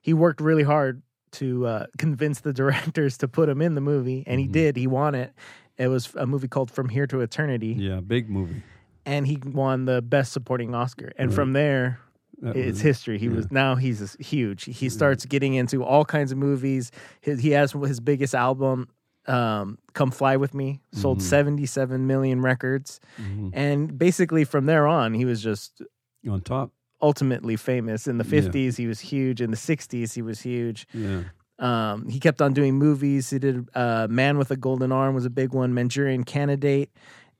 he 0.01 0.13
worked 0.13 0.41
really 0.41 0.63
hard 0.63 1.01
to 1.33 1.65
uh, 1.67 1.85
convince 1.97 2.39
the 2.41 2.53
directors 2.61 3.17
to 3.19 3.27
put 3.27 3.47
him 3.49 3.61
in 3.61 3.75
the 3.75 3.81
movie, 3.81 4.23
and 4.27 4.39
he 4.39 4.47
Mhm. 4.47 4.51
did. 4.51 4.75
He 4.77 4.87
won 4.87 5.15
it. 5.15 5.33
It 5.77 5.89
was 5.89 6.11
a 6.15 6.25
movie 6.25 6.47
called 6.47 6.71
From 6.71 6.89
Here 6.89 7.05
to 7.07 7.21
Eternity, 7.21 7.75
Yeah. 7.77 7.99
Big 8.01 8.29
movie. 8.29 8.63
And 9.07 9.25
he 9.25 9.37
won 9.43 9.85
the 9.85 10.01
Best 10.03 10.31
Supporting 10.33 10.75
Oscar. 10.75 11.11
And 11.17 11.29
Right. 11.29 11.35
from 11.35 11.53
there, 11.53 11.99
That 12.41 12.55
it's 12.55 12.65
was- 12.75 12.81
history. 12.81 13.17
He 13.17 13.29
was 13.29 13.49
now 13.51 13.75
he's 13.75 14.15
huge. 14.19 14.65
He 14.65 14.89
starts 14.89 15.25
getting 15.25 15.55
into 15.55 15.83
all 15.83 16.05
kinds 16.05 16.31
of 16.31 16.37
movies. 16.37 16.91
His, 17.21 17.39
he 17.39 17.51
has 17.51 17.71
his 17.71 17.99
biggest 17.99 18.35
album, 18.35 18.89
um, 19.25 19.79
"Come 19.93 20.11
Fly 20.11 20.35
with 20.37 20.53
Me," 20.53 20.81
sold 20.91 21.19
Mhm. 21.19 21.23
77 21.23 22.05
million 22.05 22.41
records, 22.41 22.99
Mhm. 23.19 23.49
and 23.53 23.97
basically 23.97 24.43
from 24.43 24.67
there 24.67 24.85
on, 24.85 25.13
he 25.15 25.25
was 25.25 25.41
just 25.41 25.81
on 26.29 26.41
top. 26.41 26.71
ultimately 27.01 27.55
famous. 27.55 28.07
In 28.07 28.17
the 28.17 28.23
Yeah. 28.23 28.29
50s, 28.41 28.75
he 28.77 28.87
was 28.87 28.99
huge. 28.99 29.39
In 29.41 29.51
the 29.51 29.57
60s, 29.57 30.13
he 30.13 30.21
was 30.21 30.41
huge. 30.41 30.87
Yeah. 30.93 31.23
Um, 31.59 32.07
he 32.07 32.19
kept 32.19 32.41
on 32.41 32.53
doing 32.53 32.75
movies. 32.75 33.29
He 33.31 33.39
did 33.39 33.67
uh, 33.75 34.07
"Man 34.09 34.37
with 34.37 34.51
a 34.51 34.55
Golden 34.57 34.91
Arm" 34.91 35.15
was 35.15 35.25
a 35.25 35.29
big 35.29 35.53
one. 35.53 35.73
Manchurian 35.73 36.23
Candidate, 36.23 36.89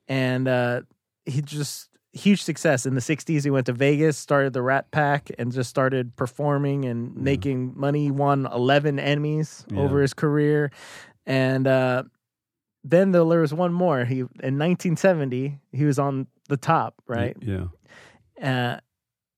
and 0.07 0.47
uh, 0.47 0.81
he 1.27 1.41
just 1.41 1.89
huge 2.13 2.41
success. 2.41 2.85
In 2.85 2.95
the 2.95 3.01
60s 3.01 3.43
he 3.43 3.49
went 3.51 3.65
to 3.67 3.73
vegas 3.73 4.17
started 4.17 4.53
the 4.53 4.61
rat 4.61 4.89
pack 4.91 5.29
and 5.37 5.51
just 5.51 5.69
started 5.69 6.15
performing 6.15 6.85
and 6.85 7.15
making 7.15 7.73
money. 7.75 8.05
He 8.05 8.11
won 8.11 8.47
11 8.51 8.97
emmys 8.97 9.65
Yeah. 9.71 9.81
over 9.81 10.01
his 10.01 10.13
career. 10.15 10.71
And 11.25 11.67
uh, 11.67 12.03
then 12.83 13.11
there 13.11 13.23
was 13.25 13.53
one 13.53 13.73
more. 13.73 14.05
He 14.05 14.19
in 14.19 14.57
1970 14.57 15.59
he 15.71 15.83
was 15.85 15.99
on 15.99 16.27
the 16.49 16.57
top 16.57 16.95
right? 17.07 17.35
Yeah. 17.41 17.65
uh, 18.41 18.79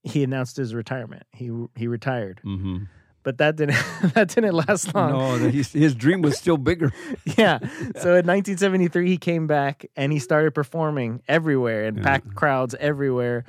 he 0.04 0.24
announced 0.24 0.56
his 0.56 0.74
retirement. 0.74 1.24
He 1.34 1.52
he 1.76 1.88
retired. 1.88 2.40
Mm-hmm. 2.46 2.84
But 3.30 3.38
that 3.38 3.56
didn't 3.58 3.76
that 4.16 4.30
didn't 4.30 4.54
last 4.56 4.96
long 4.96 5.12
No, 5.12 5.38
that 5.38 5.54
he's, 5.54 5.72
his 5.72 5.94
dream 5.94 6.22
was 6.24 6.36
still 6.36 6.58
bigger. 6.58 6.92
yeah. 7.38 7.60
So 8.02 8.16
in 8.18 8.26
1973, 8.26 9.08
he 9.08 9.18
came 9.18 9.46
back 9.46 9.86
and 9.96 10.12
he 10.12 10.18
started 10.18 10.56
performing 10.56 11.22
everywhere 11.28 11.86
and 11.86 11.98
Yeah. 11.98 12.04
packed 12.04 12.34
crowds 12.34 12.74
everywhere. 12.80 13.44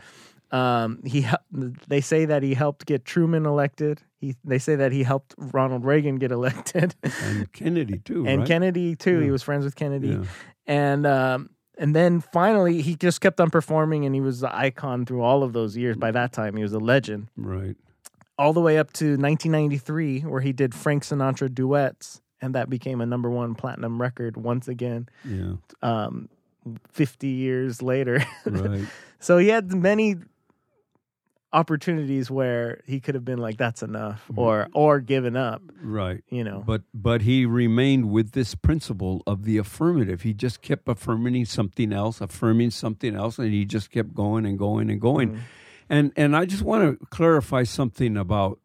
Um, 0.50 1.00
he 1.06 1.26
they 1.88 2.02
say 2.02 2.26
that 2.26 2.42
he 2.42 2.52
helped 2.52 2.84
get 2.84 3.06
Truman 3.06 3.46
elected. 3.46 4.02
He 4.20 4.34
they 4.44 4.58
say 4.58 4.76
that 4.76 4.92
he 4.92 5.02
helped 5.02 5.34
Ronald 5.38 5.86
Reagan 5.86 6.16
get 6.16 6.30
elected, 6.30 6.94
And 7.24 7.50
Kennedy 7.58 8.00
too. 8.00 8.26
and 8.26 8.40
right? 8.40 8.48
Kennedy 8.48 8.96
too. 8.96 9.20
He 9.20 9.30
was 9.30 9.42
friends 9.42 9.64
with 9.64 9.76
Kennedy, 9.76 10.08
Yeah. 10.08 10.24
and 10.66 11.06
um, 11.06 11.50
and 11.78 11.94
then 11.96 12.20
finally 12.20 12.82
he 12.82 12.96
just 12.96 13.20
kept 13.22 13.40
on 13.40 13.48
performing, 13.48 14.04
and 14.04 14.14
he 14.14 14.20
was 14.20 14.40
the 14.40 14.54
icon 14.54 15.06
through 15.06 15.22
all 15.22 15.42
of 15.42 15.52
those 15.54 15.74
years. 15.76 15.96
By 15.96 16.10
that 16.10 16.32
time, 16.32 16.54
he 16.56 16.62
was 16.62 16.74
a 16.74 16.78
legend. 16.80 17.28
Right. 17.36 17.76
All 18.40 18.52
the 18.52 18.60
way 18.60 18.78
up 18.78 18.92
to 18.94 19.04
1993, 19.18 20.20
where 20.20 20.40
he 20.40 20.52
did 20.52 20.74
Frank 20.74 21.04
Sinatra 21.04 21.54
duets, 21.54 22.20
and 22.40 22.54
that 22.54 22.70
became 22.70 23.00
a 23.00 23.06
number 23.06 23.28
one 23.30 23.54
platinum 23.54 24.00
record 24.00 24.36
once 24.36 24.66
again. 24.66 25.08
Yeah. 25.24 25.54
um, 25.82 26.28
50 26.90 27.26
years 27.28 27.82
later. 27.82 28.24
Right. 28.44 28.86
so 29.18 29.38
he 29.38 29.48
had 29.48 29.72
many 29.72 30.16
opportunities 31.52 32.30
where 32.30 32.80
he 32.86 33.00
could 33.00 33.14
have 33.14 33.24
been 33.24 33.38
like, 33.38 33.56
that's 33.56 33.82
enough 33.82 34.24
or, 34.36 34.68
or 34.72 35.00
given 35.00 35.36
up, 35.36 35.62
right. 35.82 36.22
you 36.28 36.44
know. 36.44 36.62
But 36.64 36.82
but 36.94 37.22
he 37.22 37.44
remained 37.44 38.10
with 38.10 38.32
this 38.32 38.54
principle 38.54 39.22
of 39.26 39.44
the 39.44 39.58
affirmative. 39.58 40.22
He 40.22 40.32
just 40.32 40.62
kept 40.62 40.88
affirming 40.88 41.44
something 41.46 41.92
else, 41.92 42.20
affirming 42.20 42.70
something 42.70 43.14
else, 43.14 43.38
and 43.38 43.52
he 43.52 43.64
just 43.64 43.90
kept 43.90 44.14
going 44.14 44.46
and 44.46 44.58
going 44.58 44.90
and 44.90 45.00
going. 45.00 45.32
Mm. 45.32 45.40
And 45.90 46.12
and 46.16 46.36
I 46.36 46.46
just 46.46 46.62
want 46.62 47.00
to 47.00 47.06
clarify 47.06 47.64
something 47.64 48.16
about 48.16 48.60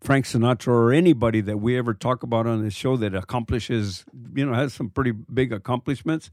Frank 0.00 0.24
Sinatra 0.24 0.68
or 0.68 0.92
anybody 0.92 1.42
that 1.42 1.58
we 1.58 1.76
ever 1.76 1.92
talk 1.92 2.22
about 2.22 2.46
on 2.46 2.64
this 2.64 2.72
show 2.72 2.96
that 2.96 3.14
accomplishes, 3.14 4.04
you 4.34 4.46
know, 4.46 4.54
has 4.54 4.72
some 4.72 4.88
pretty 4.88 5.12
big 5.12 5.52
accomplishments. 5.52 6.30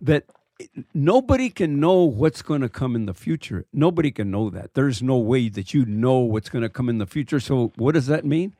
That 0.00 0.24
nobody 0.92 1.48
can 1.48 1.78
know 1.78 2.02
what's 2.02 2.42
going 2.42 2.60
to 2.62 2.68
come 2.68 2.96
in 2.96 3.06
the 3.06 3.14
future. 3.14 3.66
Nobody 3.72 4.10
can 4.10 4.32
know 4.32 4.50
that. 4.50 4.74
There's 4.74 5.00
no 5.00 5.16
way 5.16 5.48
that 5.48 5.72
you 5.72 5.86
know 5.86 6.18
what's 6.18 6.48
going 6.48 6.62
to 6.62 6.68
come 6.68 6.88
in 6.88 6.98
the 6.98 7.06
future. 7.06 7.38
So 7.38 7.72
what 7.76 7.94
does 7.94 8.08
that 8.08 8.24
mean? 8.24 8.54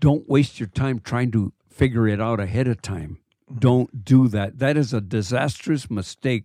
Don't 0.00 0.28
waste 0.28 0.58
your 0.58 0.68
time 0.68 1.00
trying 1.00 1.30
to 1.32 1.52
figure 1.68 2.08
it 2.08 2.20
out 2.22 2.40
ahead 2.40 2.68
of 2.68 2.80
time. 2.80 3.18
Mm-hmm. 3.50 3.58
Don't 3.58 4.04
do 4.04 4.28
that. 4.28 4.58
That 4.60 4.78
is 4.78 4.94
a 4.94 5.00
disastrous 5.00 5.90
mistake. 5.90 6.44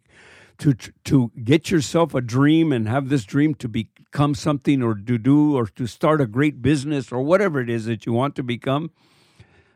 To 0.62 0.74
to 1.06 1.32
get 1.44 1.72
yourself 1.72 2.14
a 2.14 2.22
dream 2.22 2.72
and 2.72 2.88
have 2.88 3.10
this 3.10 3.24
dream 3.24 3.56
to 3.56 3.68
become 3.68 4.36
something 4.36 4.84
or 4.84 4.94
to 4.94 5.18
do 5.18 5.56
or 5.58 5.66
to 5.66 5.88
start 5.88 6.22
a 6.22 6.28
great 6.28 6.62
business 6.62 7.12
or 7.12 7.24
whatever 7.24 7.60
it 7.62 7.70
is 7.70 7.86
that 7.86 8.06
you 8.06 8.14
want 8.14 8.36
to 8.36 8.44
become, 8.44 8.92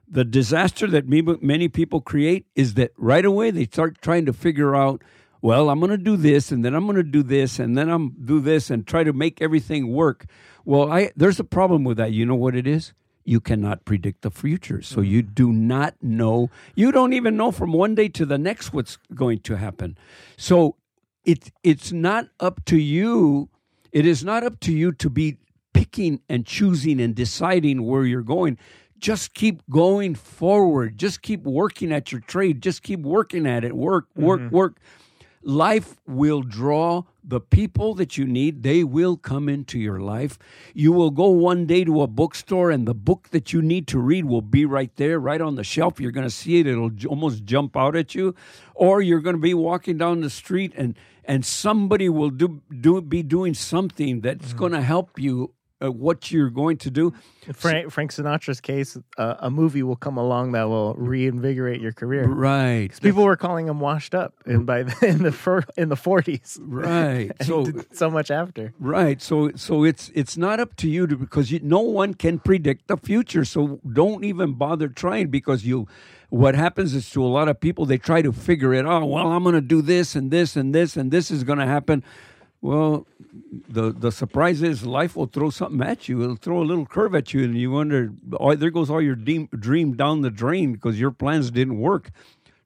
the 0.07 0.23
disaster 0.23 0.85
that 0.85 1.07
many 1.07 1.67
people 1.69 2.01
create 2.01 2.45
is 2.53 2.75
that 2.75 2.91
right 2.97 3.25
away 3.25 3.49
they 3.49 3.65
start 3.65 3.99
trying 3.99 4.27
to 4.27 4.33
figure 4.33 4.75
out, 4.75 5.01
well, 5.41 5.71
I'm 5.71 5.79
going 5.79 5.89
to 5.89 5.97
do 5.97 6.17
this 6.17 6.51
and 6.51 6.63
then 6.63 6.75
I'm 6.75 6.85
going 6.85 6.97
to 6.97 7.03
do 7.03 7.23
this 7.23 7.57
and 7.57 7.75
then 7.75 7.89
I'm 7.89 8.09
do 8.23 8.39
this 8.39 8.69
and 8.69 8.85
try 8.85 9.03
to 9.03 9.13
make 9.13 9.41
everything 9.41 9.91
work. 9.91 10.27
Well, 10.65 10.91
I 10.91 11.11
there's 11.15 11.39
a 11.39 11.43
problem 11.43 11.83
with 11.83 11.97
that. 11.97 12.11
You 12.11 12.27
know 12.27 12.35
what 12.35 12.55
it 12.55 12.67
is? 12.67 12.93
You 13.25 13.41
cannot 13.41 13.85
predict 13.85 14.21
the 14.21 14.31
future. 14.31 14.81
So 14.81 15.01
you 15.01 15.23
mm. 15.23 15.33
do 15.33 15.51
not 15.51 15.95
know. 16.01 16.49
You 16.75 16.91
don't 16.91 17.13
even 17.13 17.35
know 17.35 17.51
from 17.51 17.73
one 17.73 17.95
day 17.95 18.07
to 18.09 18.25
the 18.25 18.37
next 18.37 18.71
what's 18.71 18.97
going 19.13 19.39
to 19.39 19.57
happen. 19.57 19.97
So 20.37 20.75
it 21.25 21.51
it's 21.63 21.91
not 21.91 22.29
up 22.39 22.63
to 22.65 22.77
you. 22.77 23.49
It 23.91 24.05
is 24.05 24.23
not 24.23 24.43
up 24.43 24.59
to 24.61 24.71
you 24.71 24.91
to 24.93 25.09
be 25.09 25.37
picking 25.73 26.21
and 26.29 26.45
choosing 26.45 27.01
and 27.01 27.15
deciding 27.15 27.85
where 27.85 28.05
you're 28.05 28.21
going. 28.21 28.57
Just 28.97 29.33
keep 29.33 29.61
going 29.69 30.15
forward. 30.15 30.97
Just 30.97 31.21
keep 31.21 31.43
working 31.43 31.91
at 31.91 32.11
your 32.11 32.21
trade. 32.21 32.61
Just 32.61 32.83
keep 32.83 33.01
working 33.01 33.45
at 33.45 33.63
it. 33.63 33.75
Work, 33.75 34.05
work, 34.15 34.39
mm-hmm. 34.39 34.55
work. 34.55 34.77
Life 35.43 35.95
will 36.07 36.41
draw 36.41 37.03
the 37.27 37.39
people 37.39 37.93
that 37.95 38.17
you 38.17 38.25
need. 38.25 38.63
They 38.63 38.83
will 38.83 39.17
come 39.17 39.49
into 39.49 39.79
your 39.79 39.99
life. 39.99 40.37
You 40.73 40.91
will 40.91 41.11
go 41.11 41.29
one 41.29 41.65
day 41.65 41.83
to 41.83 42.01
a 42.01 42.07
bookstore, 42.07 42.71
and 42.71 42.87
the 42.87 42.93
book 42.93 43.29
that 43.31 43.53
you 43.53 43.61
need 43.61 43.87
to 43.87 43.99
read 43.99 44.25
will 44.25 44.41
be 44.41 44.65
right 44.65 44.95
there, 44.95 45.19
right 45.19 45.41
on 45.41 45.55
the 45.55 45.63
shelf. 45.63 45.99
You're 45.99 46.11
going 46.11 46.27
to 46.27 46.33
see 46.33 46.59
it. 46.59 46.67
It'll 46.67 46.91
almost 47.07 47.45
jump 47.45 47.75
out 47.75 47.95
at 47.95 48.15
you. 48.15 48.35
Or 48.73 49.01
you're 49.01 49.21
going 49.21 49.35
to 49.35 49.41
be 49.41 49.53
walking 49.53 49.97
down 49.97 50.21
the 50.21 50.29
street, 50.29 50.73
and 50.75 50.95
and 51.27 51.45
somebody 51.45 52.07
will 52.07 52.29
do, 52.29 52.61
do 52.69 53.01
be 53.01 53.23
doing 53.23 53.53
something 53.53 54.21
that's 54.21 54.49
mm-hmm. 54.49 54.57
going 54.57 54.71
to 54.73 54.81
help 54.81 55.19
you. 55.19 55.53
Uh, 55.85 55.91
what 55.91 56.31
you're 56.31 56.49
going 56.49 56.77
to 56.77 56.89
do, 56.89 57.13
Frank, 57.53 57.91
Frank 57.91 58.11
Sinatra's 58.11 58.59
case, 58.59 58.97
uh, 59.17 59.35
a 59.39 59.49
movie 59.49 59.83
will 59.83 59.95
come 59.95 60.17
along 60.17 60.53
that 60.53 60.63
will 60.63 60.93
reinvigorate 60.95 61.81
your 61.81 61.91
career. 61.91 62.27
right? 62.27 62.89
People 63.01 63.23
were 63.23 63.37
calling 63.37 63.67
him 63.67 63.79
washed 63.79 64.15
up 64.15 64.33
in 64.45 64.65
by 64.65 64.83
the, 64.83 64.95
in 65.07 65.23
the 65.23 65.31
fir- 65.31 65.63
in 65.77 65.89
the 65.89 65.95
forties. 65.95 66.59
Right. 66.61 67.31
So 67.45 67.65
So 67.65 67.71
so 67.91 68.09
much 68.09 68.31
after. 68.31 68.73
Right. 68.79 69.21
So 69.21 69.51
so 69.55 69.83
it's 69.83 70.11
it's 70.15 70.35
not 70.37 70.59
up 70.59 70.75
to 70.77 70.89
you 70.89 71.05
to 71.07 71.15
because 71.15 71.51
you, 71.51 71.59
no 71.61 71.81
one 71.81 72.13
can 72.13 72.39
predict 72.39 72.87
the 72.87 72.97
future. 72.97 73.45
So 73.45 73.79
don't 73.93 74.23
even 74.23 74.53
bother 74.53 74.87
trying 74.87 75.29
because 75.29 75.65
you 75.65 75.87
what 76.29 76.55
happens 76.55 76.95
is 76.95 77.09
to 77.11 77.23
a 77.23 77.27
lot 77.27 77.47
of 77.47 77.59
people 77.59 77.85
they 77.85 77.97
try 77.97 78.21
to 78.21 78.31
figure 78.31 78.73
it 78.73 78.85
out. 78.85 79.07
Well, 79.07 79.31
I'm 79.31 79.43
going 79.43 79.55
to 79.55 79.61
do 79.61 79.81
this 79.81 80.15
and 80.15 80.31
this 80.31 80.55
and 80.55 80.73
this 80.73 80.97
and 80.97 81.11
this 81.11 81.29
is 81.29 81.43
going 81.43 81.59
to 81.59 81.67
happen. 81.67 82.03
Well, 82.65 83.05
the 83.69 83.91
the 83.91 84.11
surprise 84.11 84.63
is 84.63 84.87
life 84.87 85.15
will 85.15 85.27
throw 85.27 85.51
something 85.51 85.87
at 85.87 86.09
you. 86.09 86.23
It'll 86.23 86.35
throw 86.35 86.63
a 86.63 86.65
little 86.65 86.87
curve 86.87 87.13
at 87.13 87.31
you, 87.31 87.43
and 87.43 87.55
you 87.55 87.69
wonder, 87.69 88.11
oh, 88.39 88.55
there 88.55 88.71
goes 88.71 88.89
all 88.89 89.03
your 89.03 89.13
dream, 89.13 89.93
down 89.93 90.21
the 90.21 90.31
drain 90.31 90.73
because 90.73 90.99
your 90.99 91.11
plans 91.11 91.51
didn't 91.51 91.77
work. 91.77 92.09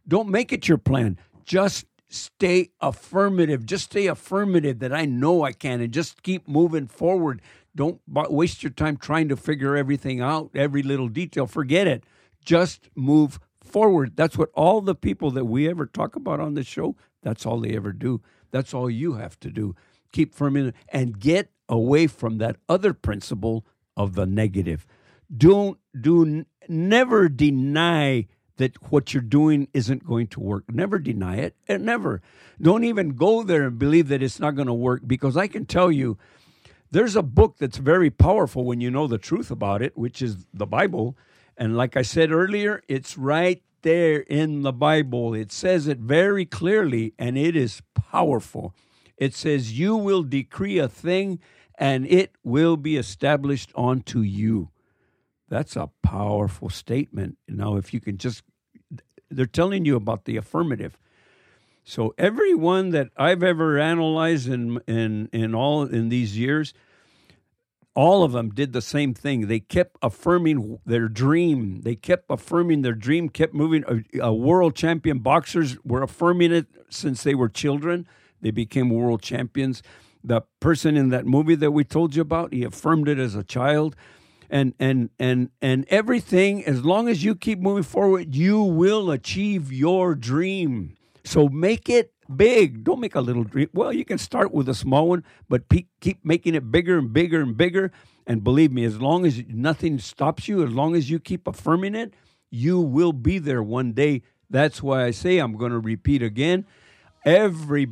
Don't 0.08 0.30
make 0.30 0.54
it 0.54 0.70
your 0.70 0.78
plan. 0.78 1.20
Just 1.44 1.86
stay 2.08 2.70
affirmative. 2.80 3.66
Just 3.66 3.92
stay 3.92 4.08
affirmative 4.08 4.80
that 4.80 4.94
I 4.94 5.04
know 5.04 5.44
I 5.44 5.52
can, 5.52 5.82
and 5.82 5.92
just 5.92 6.24
keep 6.24 6.48
moving 6.48 6.88
forward. 6.88 7.42
Don't 7.76 8.00
waste 8.08 8.64
your 8.64 8.72
time 8.72 8.96
trying 8.96 9.28
to 9.28 9.36
figure 9.36 9.76
everything 9.76 10.22
out, 10.22 10.50
every 10.56 10.82
little 10.82 11.10
detail. 11.10 11.46
Forget 11.46 11.88
it. 11.88 12.06
Just 12.46 12.90
move 12.96 13.38
forward. 13.62 14.14
That's 14.16 14.38
what 14.38 14.50
all 14.54 14.80
the 14.80 14.96
people 14.96 15.30
that 15.32 15.44
we 15.44 15.68
ever 15.68 15.86
talk 15.86 16.16
about 16.16 16.40
on 16.40 16.54
the 16.54 16.64
show. 16.64 16.96
That's 17.22 17.46
all 17.46 17.60
they 17.60 17.76
ever 17.76 17.92
do. 17.92 18.22
That's 18.52 18.74
all 18.74 18.90
you 18.90 19.14
have 19.14 19.40
to 19.42 19.50
do. 19.50 19.76
Keep 20.12 20.34
firm 20.34 20.56
in 20.58 20.74
and 20.90 21.20
get 21.20 21.50
away 21.68 22.08
from 22.08 22.38
that 22.40 22.58
other 22.68 22.94
principle 22.94 23.66
of 23.96 24.16
the 24.16 24.26
negative. 24.26 24.88
Don't 25.36 25.78
do 26.00 26.46
never 26.68 27.30
deny 27.30 28.28
that 28.58 28.92
what 28.92 29.14
you're 29.14 29.24
doing 29.24 29.68
isn't 29.74 30.06
going 30.06 30.28
to 30.28 30.40
work. 30.40 30.66
Never 30.72 31.00
deny 31.00 31.38
it. 31.38 31.56
And 31.68 31.86
never. 31.86 32.22
Don't 32.62 32.84
even 32.84 33.16
go 33.16 33.42
there 33.42 33.68
and 33.68 33.80
believe 33.80 34.10
that 34.10 34.22
it's 34.22 34.40
not 34.40 34.56
going 34.56 34.68
to 34.68 34.74
work 34.74 35.04
because 35.08 35.38
I 35.38 35.48
can 35.48 35.66
tell 35.66 35.92
you 35.92 36.18
there's 36.92 37.16
a 37.16 37.24
book 37.24 37.58
that's 37.58 37.78
very 37.78 38.10
powerful 38.10 38.66
when 38.66 38.82
you 38.82 38.92
know 38.92 39.08
the 39.08 39.18
truth 39.18 39.50
about 39.50 39.82
it, 39.82 39.98
which 39.98 40.22
is 40.22 40.46
the 40.54 40.66
Bible. 40.66 41.18
And 41.56 41.78
like 41.78 41.96
I 41.96 42.02
said 42.02 42.32
earlier, 42.32 42.82
it's 42.88 43.18
right 43.18 43.62
there 43.82 44.20
in 44.20 44.62
the 44.62 44.74
Bible. 44.74 45.34
It 45.34 45.52
says 45.52 45.88
it 45.88 46.00
very 46.00 46.46
clearly 46.46 47.14
and 47.18 47.38
it 47.38 47.56
is 47.56 47.82
powerful. 47.94 48.74
It 49.18 49.36
says, 49.36 49.78
You 49.78 49.96
will 49.96 50.24
decree 50.24 50.78
a 50.78 50.88
thing 50.88 51.40
and 51.76 52.06
it 52.08 52.34
will 52.44 52.78
be 52.78 52.98
established 52.98 53.72
unto 53.76 54.20
you. 54.20 54.70
That's 55.48 55.76
a 55.76 55.90
powerful 56.04 56.70
statement. 56.70 57.38
Now, 57.48 57.76
if 57.78 57.94
you 57.94 58.00
can 58.00 58.18
just, 58.18 58.44
they're 59.30 59.46
telling 59.46 59.86
you 59.86 59.96
about 59.96 60.26
the 60.26 60.38
affirmative. 60.38 60.98
So 61.84 62.14
everyone 62.20 62.92
that 62.92 63.10
I've 63.18 63.42
ever 63.42 63.80
analyzed 63.80 64.48
in 64.48 64.80
in 64.86 65.28
in 65.34 65.56
all 65.56 65.84
in 65.84 66.10
these 66.10 66.38
years, 66.38 66.72
all 68.00 68.24
of 68.24 68.32
them 68.32 68.50
did 68.50 68.72
the 68.72 68.82
same 68.82 69.14
thing. 69.14 69.48
They 69.48 69.60
kept 69.60 69.98
affirming 70.02 70.80
their 70.86 71.10
dream. 71.10 71.82
They 71.82 71.96
kept 71.96 72.28
affirming 72.30 72.82
their 72.82 72.94
dream. 72.94 73.28
Kept 73.28 73.54
moving. 73.54 73.84
A, 73.90 74.28
a 74.28 74.34
world 74.34 74.74
champion 74.74 75.20
boxers 75.20 75.78
were 75.84 76.02
affirming 76.02 76.54
it 76.54 76.68
since 76.90 77.24
they 77.24 77.36
were 77.36 77.50
children. 77.50 78.08
They 78.40 78.52
became 78.52 78.90
world 78.90 79.22
champions. 79.22 79.84
The 80.24 80.44
person 80.62 80.96
in 80.96 81.10
that 81.10 81.26
movie 81.26 81.56
that 81.56 81.72
we 81.72 81.84
told 81.84 82.16
you 82.16 82.22
about, 82.22 82.54
he 82.54 82.64
affirmed 82.64 83.10
it 83.10 83.20
as 83.20 83.36
a 83.36 83.44
child 83.44 83.98
and 84.50 84.74
and 84.80 85.10
and 85.20 85.50
and 85.62 85.86
everything 85.90 86.64
as 86.66 86.86
long 86.86 87.10
as 87.10 87.22
you 87.24 87.36
keep 87.36 87.60
moving 87.60 87.84
forward 87.84 88.34
you 88.34 88.64
will 88.64 89.12
achieve 89.12 89.72
your 89.72 90.16
dream 90.16 90.98
so 91.24 91.48
make 91.50 91.88
it 91.88 92.12
big. 92.36 92.84
Don't 92.84 93.00
make 93.00 93.16
a 93.16 93.22
little 93.22 93.44
dream. 93.44 93.70
Well 93.74 93.94
you 93.94 94.06
can 94.06 94.18
start 94.18 94.54
with 94.54 94.70
a 94.70 94.76
small 94.76 95.10
one 95.10 95.24
but 95.48 95.70
pe- 95.70 95.88
keep 96.00 96.24
making 96.24 96.56
it 96.56 96.72
bigger 96.72 96.98
and 96.98 97.12
bigger 97.12 97.42
and 97.42 97.56
bigger. 97.56 97.92
And 98.28 98.44
believe 98.44 98.72
me 98.72 98.84
as 98.84 99.02
long 99.02 99.26
as 99.26 99.42
nothing 99.48 99.98
stops 100.00 100.48
you 100.48 100.64
as 100.64 100.72
long 100.72 100.96
as 100.96 101.10
you 101.10 101.20
keep 101.20 101.48
affirming 101.48 101.96
it 101.96 102.14
you 102.52 102.80
will 102.80 103.14
be 103.14 103.38
there 103.38 103.62
one 103.62 103.94
day. 103.94 104.24
That's 104.50 104.82
why 104.82 105.06
i 105.06 105.12
say 105.12 105.38
i'm 105.38 105.58
going 105.58 105.72
to 105.72 105.80
repeat 105.80 106.24
again. 106.24 106.66
Every 107.26 107.90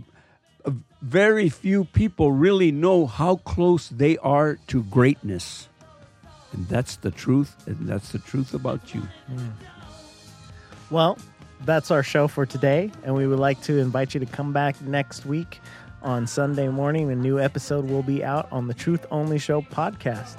very 1.02 1.50
few 1.50 1.86
people 1.86 2.32
really 2.32 2.71
know 2.71 3.06
how 3.06 3.38
close 3.38 3.89
they 3.89 4.17
are 4.17 4.58
to 4.67 4.84
greatness. 4.84 5.69
And 6.54 6.67
that's 6.67 6.95
the 6.95 7.12
truth, 7.12 7.56
and 7.67 7.88
that's 7.88 8.12
the 8.12 8.19
truth 8.19 8.54
about 8.54 8.93
you. 8.93 9.02
Hmm. 9.02 9.50
Well, 10.89 11.17
that's 11.65 11.91
our 11.91 12.04
show 12.04 12.28
for 12.28 12.46
today, 12.46 12.91
and 13.04 13.15
we 13.15 13.28
would 13.28 13.39
like 13.39 13.62
to 13.63 13.78
invite 13.78 14.13
you 14.13 14.20
to 14.20 14.26
come 14.26 14.54
back 14.54 14.82
next 14.82 15.26
week 15.26 15.60
on 16.02 16.28
Sunday 16.28 16.67
morning. 16.70 17.12
A 17.12 17.15
new 17.15 17.39
episode 17.39 17.86
will 17.86 18.04
be 18.04 18.24
out 18.24 18.48
on 18.52 18.67
the 18.67 18.74
Truth 18.74 19.06
Only 19.12 19.39
Show 19.39 19.62
podcast. 19.62 20.38